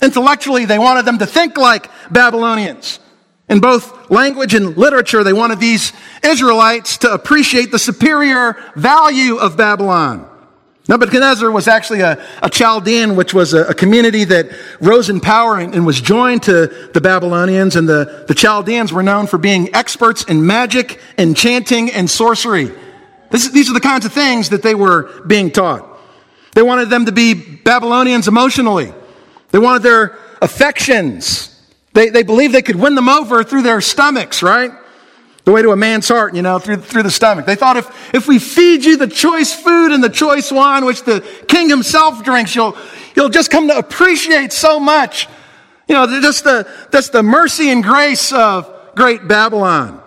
[0.00, 3.00] Intellectually, they wanted them to think like Babylonians.
[3.48, 5.92] In both language and literature, they wanted these
[6.22, 10.28] Israelites to appreciate the superior value of Babylon.
[10.86, 15.58] Nebuchadnezzar was actually a, a Chaldean, which was a, a, community that rose in power
[15.58, 17.76] and, and, was joined to the Babylonians.
[17.76, 22.70] And the, the Chaldeans were known for being experts in magic, enchanting, and sorcery.
[23.30, 25.86] This, these are the kinds of things that they were being taught.
[26.54, 28.94] They wanted them to be Babylonians emotionally.
[29.50, 31.54] They wanted their affections.
[31.92, 34.72] They, they believed they could win them over through their stomachs, right?
[35.44, 37.46] The way to a man's heart, you know, through, through the stomach.
[37.46, 41.04] They thought if, if we feed you the choice food and the choice wine, which
[41.04, 42.76] the king himself drinks, you'll,
[43.16, 45.26] you'll just come to appreciate so much.
[45.88, 50.02] You know, just the, just the mercy and grace of great Babylon.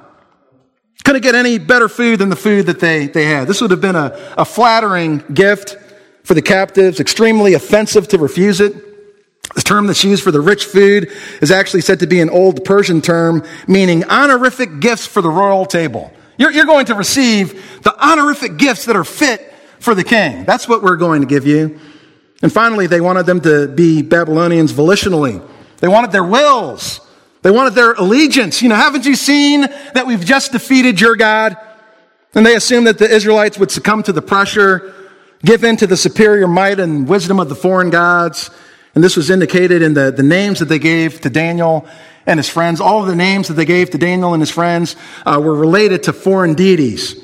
[1.03, 3.47] Couldn't get any better food than the food that they, they had.
[3.47, 5.75] This would have been a, a flattering gift
[6.23, 8.90] for the captives, extremely offensive to refuse it.
[9.55, 12.63] The term that's used for the rich food is actually said to be an old
[12.63, 16.11] Persian term meaning honorific gifts for the royal table.
[16.37, 20.45] You're, you're, going to receive the honorific gifts that are fit for the king.
[20.45, 21.79] That's what we're going to give you.
[22.41, 25.45] And finally, they wanted them to be Babylonians volitionally.
[25.79, 27.01] They wanted their wills.
[27.41, 28.61] They wanted their allegiance.
[28.61, 31.57] You know, haven't you seen that we've just defeated your God?
[32.33, 34.93] And they assumed that the Israelites would succumb to the pressure,
[35.43, 38.49] give in to the superior might and wisdom of the foreign gods,
[38.93, 41.87] and this was indicated in the, the names that they gave to Daniel
[42.25, 42.81] and his friends.
[42.81, 46.03] All of the names that they gave to Daniel and his friends uh, were related
[46.03, 47.15] to foreign deities.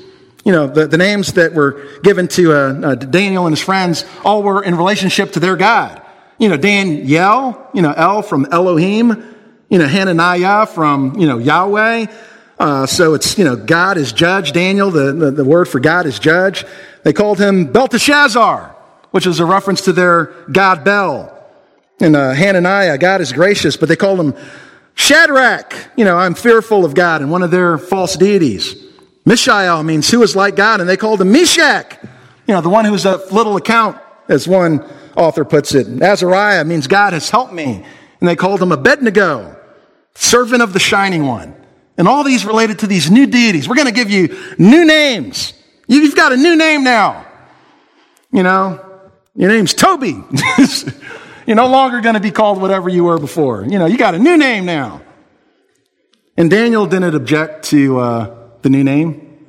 [0.44, 4.04] You know, the, the names that were given to uh, uh, Daniel and his friends
[4.24, 6.00] all were in relationship to their God.
[6.38, 9.34] You know, Daniel, you know, El from Elohim,
[9.68, 12.06] you know, Hananiah from, you know, Yahweh.
[12.58, 14.52] Uh, so it's, you know, God is judge.
[14.52, 16.64] Daniel, the, the, the word for God is judge.
[17.02, 18.74] They called him Belteshazzar,
[19.10, 21.37] which is a reference to their God Bel.
[22.00, 24.34] And uh, Hananiah, God is gracious, but they called him
[24.94, 25.74] Shadrach.
[25.96, 28.76] You know, I'm fearful of God and one of their false deities.
[29.24, 31.98] Mishael means who is like God, and they called him Meshach.
[32.46, 34.84] You know, the one who's of little account, as one
[35.16, 35.86] author puts it.
[36.02, 37.84] Azariah means God has helped me,
[38.20, 39.56] and they called him Abednego,
[40.14, 41.54] servant of the shining one.
[41.96, 43.68] And all these related to these new deities.
[43.68, 45.52] We're going to give you new names.
[45.88, 47.26] You've got a new name now.
[48.32, 50.22] You know, your name's Toby.
[51.48, 53.64] You're no longer going to be called whatever you were before.
[53.64, 55.00] You know, you got a new name now.
[56.36, 59.48] And Daniel didn't object to uh, the new name.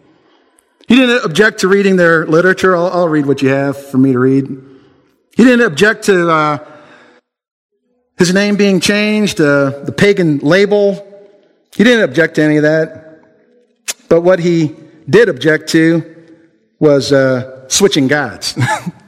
[0.88, 2.74] He didn't object to reading their literature.
[2.74, 4.48] I'll, I'll, read what you have for me to read.
[5.36, 6.66] He didn't object to uh,
[8.18, 11.06] his name being changed, uh, the pagan label.
[11.76, 13.26] He didn't object to any of that.
[14.08, 14.74] But what he
[15.10, 16.38] did object to
[16.80, 18.58] was uh, switching gods.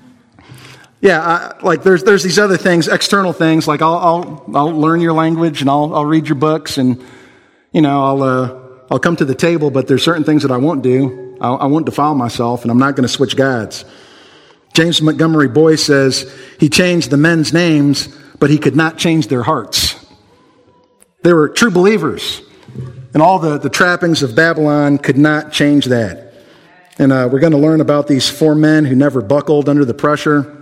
[1.01, 3.67] Yeah, I, like there's there's these other things, external things.
[3.67, 7.03] Like I'll I'll, I'll learn your language and I'll I'll read your books and
[7.71, 8.59] you know I'll uh,
[8.91, 9.71] I'll come to the table.
[9.71, 11.37] But there's certain things that I won't do.
[11.41, 13.83] I'll, I won't defile myself, and I'm not going to switch gods.
[14.73, 18.07] James Montgomery Boice says he changed the men's names,
[18.39, 19.95] but he could not change their hearts.
[21.23, 22.41] They were true believers,
[23.13, 26.33] and all the, the trappings of Babylon could not change that.
[26.99, 29.93] And uh, we're going to learn about these four men who never buckled under the
[29.93, 30.60] pressure.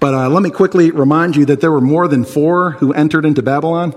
[0.00, 3.24] But uh, let me quickly remind you that there were more than four who entered
[3.24, 3.92] into Babylon.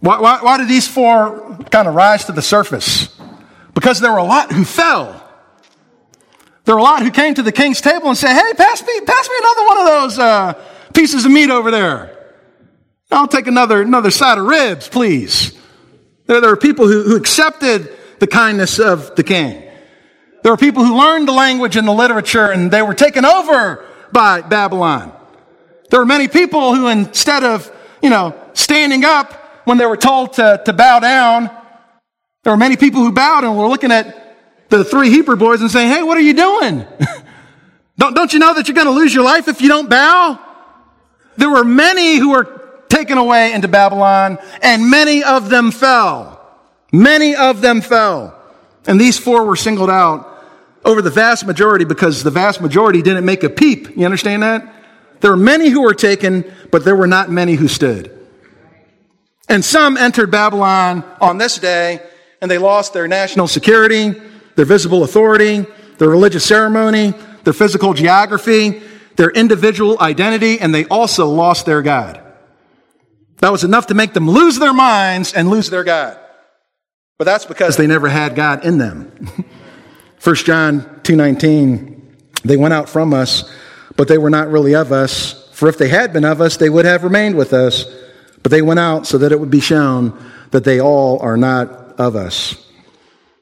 [0.00, 3.08] Why, why, why did these four kind of rise to the surface?
[3.72, 5.20] Because there were a lot who fell.
[6.64, 9.00] There were a lot who came to the king's table and said, Hey, pass me,
[9.00, 12.10] pass me another one of those uh, pieces of meat over there.
[13.10, 15.58] I'll take another, another side of ribs, please.
[16.26, 19.63] There, there were people who, who accepted the kindness of the king.
[20.44, 23.82] There were people who learned the language and the literature and they were taken over
[24.12, 25.10] by Babylon.
[25.88, 29.32] There were many people who instead of, you know, standing up
[29.64, 31.48] when they were told to, to bow down,
[32.42, 35.70] there were many people who bowed and were looking at the three Hebrew boys and
[35.70, 36.86] saying, Hey, what are you doing?
[37.96, 40.38] don't, don't you know that you're going to lose your life if you don't bow?
[41.38, 46.46] There were many who were taken away into Babylon and many of them fell.
[46.92, 48.38] Many of them fell.
[48.86, 50.32] And these four were singled out
[50.84, 53.96] over the vast majority because the vast majority didn't make a peep.
[53.96, 54.72] You understand that?
[55.20, 58.10] There were many who were taken, but there were not many who stood.
[59.48, 62.00] And some entered Babylon on this day,
[62.40, 64.20] and they lost their national security,
[64.56, 65.66] their visible authority,
[65.98, 67.14] their religious ceremony,
[67.44, 68.82] their physical geography,
[69.16, 72.20] their individual identity, and they also lost their God.
[73.38, 76.18] That was enough to make them lose their minds and lose their God.
[77.18, 79.12] But that's because they never had God in them.
[80.24, 82.00] 1 John 2:19
[82.44, 83.44] They went out from us,
[83.96, 86.70] but they were not really of us, for if they had been of us, they
[86.70, 87.84] would have remained with us.
[88.42, 90.18] But they went out so that it would be shown
[90.50, 92.56] that they all are not of us.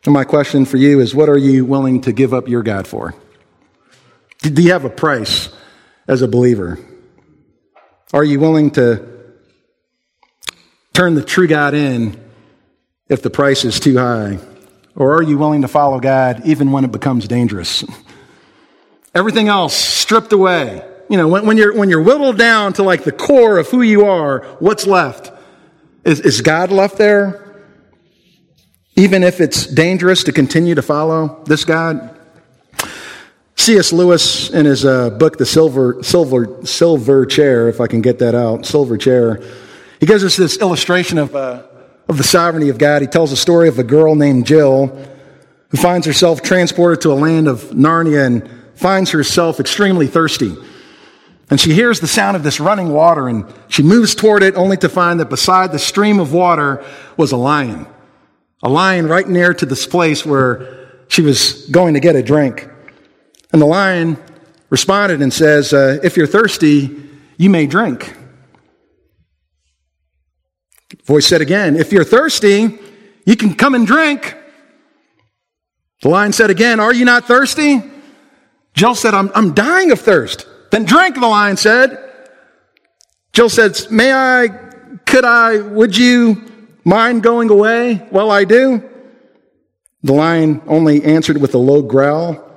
[0.04, 2.86] And my question for you is what are you willing to give up your God
[2.86, 3.14] for?
[4.40, 5.48] Do you have a price
[6.08, 6.78] as a believer?
[8.12, 9.08] Are you willing to
[10.92, 12.20] turn the true God in
[13.08, 14.38] if the price is too high?
[14.94, 17.84] Or are you willing to follow God even when it becomes dangerous?
[19.14, 20.86] Everything else stripped away.
[21.08, 23.82] You know, when, when, you're, when you're whittled down to like the core of who
[23.82, 25.30] you are, what's left?
[26.04, 27.38] Is, is God left there?
[28.96, 32.18] Even if it's dangerous to continue to follow this God?
[33.56, 33.92] C.S.
[33.92, 38.34] Lewis, in his uh, book, The Silver, Silver, Silver Chair, if I can get that
[38.34, 39.40] out, Silver Chair,
[40.00, 41.62] he gives us this illustration of, uh,
[42.12, 43.02] of the sovereignty of God.
[43.02, 44.86] He tells a story of a girl named Jill
[45.68, 50.54] who finds herself transported to a land of Narnia and finds herself extremely thirsty.
[51.50, 54.76] And she hears the sound of this running water and she moves toward it only
[54.78, 56.84] to find that beside the stream of water
[57.16, 57.86] was a lion.
[58.62, 62.68] A lion right near to this place where she was going to get a drink.
[63.52, 64.16] And the lion
[64.70, 68.14] responded and says, uh, If you're thirsty, you may drink.
[71.04, 72.78] Voice said again, If you're thirsty,
[73.24, 74.36] you can come and drink.
[76.02, 77.82] The lion said again, Are you not thirsty?
[78.74, 80.46] Jill said, I'm, I'm dying of thirst.
[80.70, 81.98] Then drink, the lion said.
[83.32, 84.48] Jill said, May I,
[85.06, 86.50] could I, would you
[86.84, 88.88] mind going away while I do?
[90.02, 92.50] The lion only answered with a low growl.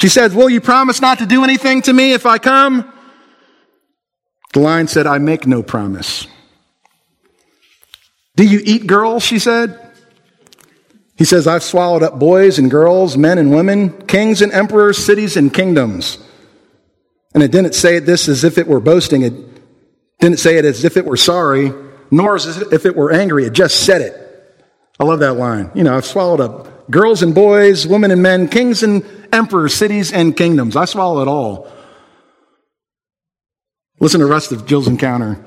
[0.00, 2.92] She said, Will you promise not to do anything to me if I come?
[4.52, 6.26] The lion said, I make no promise.
[8.38, 9.24] Do you eat girls?
[9.24, 9.76] She said.
[11.16, 15.36] He says, I've swallowed up boys and girls, men and women, kings and emperors, cities
[15.36, 16.18] and kingdoms.
[17.34, 19.22] And it didn't say this as if it were boasting.
[19.22, 19.32] It
[20.20, 21.72] didn't say it as if it were sorry,
[22.12, 23.44] nor as if it were angry.
[23.44, 24.14] It just said it.
[25.00, 25.72] I love that line.
[25.74, 30.12] You know, I've swallowed up girls and boys, women and men, kings and emperors, cities
[30.12, 30.76] and kingdoms.
[30.76, 31.68] I swallow it all.
[33.98, 35.44] Listen to the rest of Jill's encounter.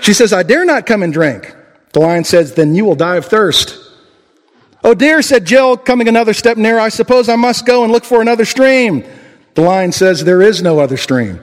[0.00, 1.52] She says, I dare not come and drink.
[1.94, 3.80] The lion says, Then you will die of thirst.
[4.82, 8.04] Oh dear, said Jill, coming another step nearer, I suppose I must go and look
[8.04, 9.04] for another stream.
[9.54, 11.40] The lion says, There is no other stream.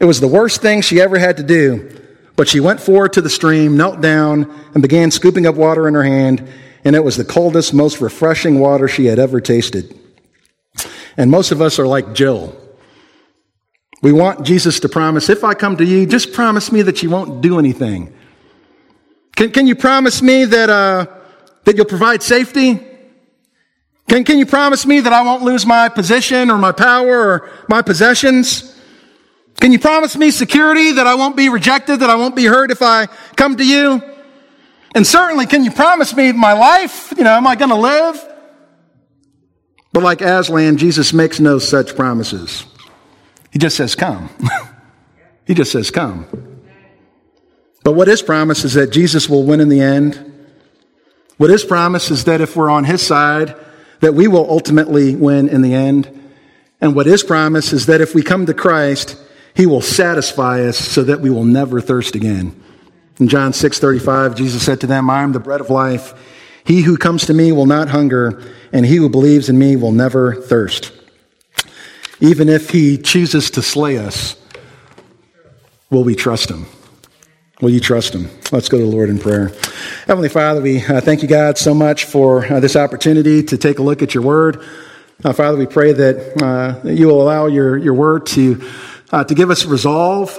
[0.00, 2.00] It was the worst thing she ever had to do.
[2.36, 5.94] But she went forward to the stream, knelt down, and began scooping up water in
[5.94, 6.46] her hand,
[6.84, 9.98] and it was the coldest, most refreshing water she had ever tasted.
[11.16, 12.54] And most of us are like Jill.
[14.02, 17.10] We want Jesus to promise, if I come to you, just promise me that you
[17.10, 18.15] won't do anything.
[19.36, 21.06] Can, can you promise me that, uh,
[21.64, 22.80] that you'll provide safety?
[24.08, 27.50] Can, can you promise me that I won't lose my position or my power or
[27.68, 28.74] my possessions?
[29.60, 32.70] Can you promise me security that I won't be rejected, that I won't be hurt
[32.70, 33.06] if I
[33.36, 34.02] come to you?
[34.94, 37.12] And certainly, can you promise me my life?
[37.16, 38.26] You know, am I going to live?
[39.92, 42.64] But like Aslan, Jesus makes no such promises.
[43.50, 44.30] He just says, Come.
[45.46, 46.55] he just says, Come.
[47.86, 50.18] But what is promised is that Jesus will win in the end.
[51.36, 53.54] What is promised is that if we're on his side,
[54.00, 56.10] that we will ultimately win in the end.
[56.80, 59.16] And what is promised is that if we come to Christ,
[59.54, 62.60] he will satisfy us so that we will never thirst again.
[63.20, 66.12] In John 6 35, Jesus said to them, I am the bread of life.
[66.64, 69.92] He who comes to me will not hunger, and he who believes in me will
[69.92, 70.90] never thirst.
[72.18, 74.34] Even if he chooses to slay us,
[75.88, 76.66] will we trust him?
[77.62, 78.28] Will you trust him?
[78.52, 79.50] Let's go to the Lord in prayer.
[80.06, 83.78] Heavenly Father, we uh, thank you, God, so much for uh, this opportunity to take
[83.78, 84.62] a look at your word.
[85.24, 88.62] Uh, Father, we pray that, uh, you will allow your, your word to
[89.10, 90.38] uh, to give us resolve.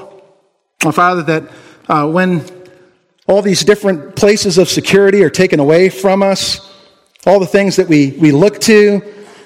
[0.85, 2.45] Uh, Father, that when
[3.25, 6.71] all these different places of security are taken away from us,
[7.25, 8.99] all the things that we, we look to,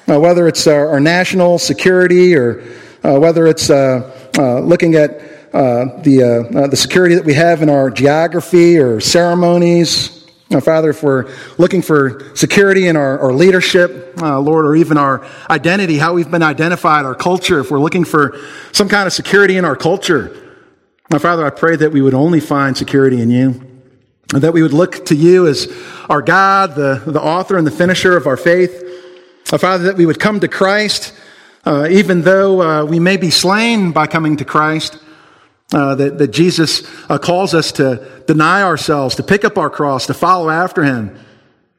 [0.07, 2.61] whether it's our, our, national security or
[3.01, 10.21] whether it's looking at the, the security that we have in our geography or ceremonies,
[10.51, 14.97] now, Father, if we're looking for security in our, our leadership, uh, Lord, or even
[14.97, 18.37] our identity, how we've been identified, our culture, if we're looking for
[18.73, 20.51] some kind of security in our culture,
[21.09, 23.47] now, Father, I pray that we would only find security in you,
[24.33, 25.73] and that we would look to you as
[26.09, 28.81] our God, the, the author and the finisher of our faith.
[29.51, 31.13] Now, Father, that we would come to Christ,
[31.65, 34.99] uh, even though uh, we may be slain by coming to Christ.
[35.73, 40.07] Uh, that, that Jesus uh, calls us to deny ourselves, to pick up our cross,
[40.07, 41.17] to follow after him.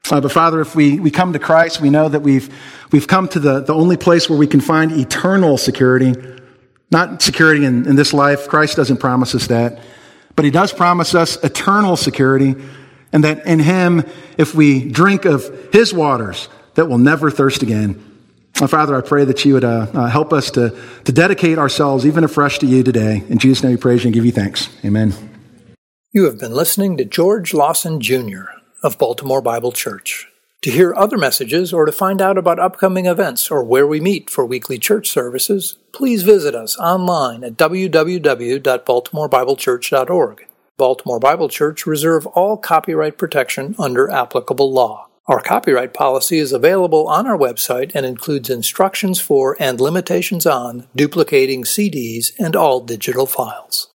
[0.09, 2.53] Uh, but Father, if we, we come to Christ, we know that we've,
[2.91, 6.13] we've come to the, the only place where we can find eternal security.
[6.89, 8.47] Not security in, in this life.
[8.47, 9.79] Christ doesn't promise us that.
[10.35, 12.55] But he does promise us eternal security
[13.11, 14.03] and that in him,
[14.37, 18.12] if we drink of his waters, that we'll never thirst again.
[18.53, 22.23] Father, I pray that you would uh, uh, help us to, to dedicate ourselves even
[22.23, 23.23] afresh to you today.
[23.27, 24.69] In Jesus' name we praise you and give you thanks.
[24.85, 25.15] Amen.
[26.11, 28.43] You have been listening to George Lawson Jr.
[28.83, 30.27] of Baltimore Bible Church.
[30.61, 34.29] To hear other messages or to find out about upcoming events or where we meet
[34.29, 40.47] for weekly church services, please visit us online at www.baltimorebiblechurch.org.
[40.77, 45.09] Baltimore Bible Church reserve all copyright protection under applicable law.
[45.25, 50.87] Our copyright policy is available on our website and includes instructions for and limitations on
[50.97, 53.92] duplicating CDs and all digital files.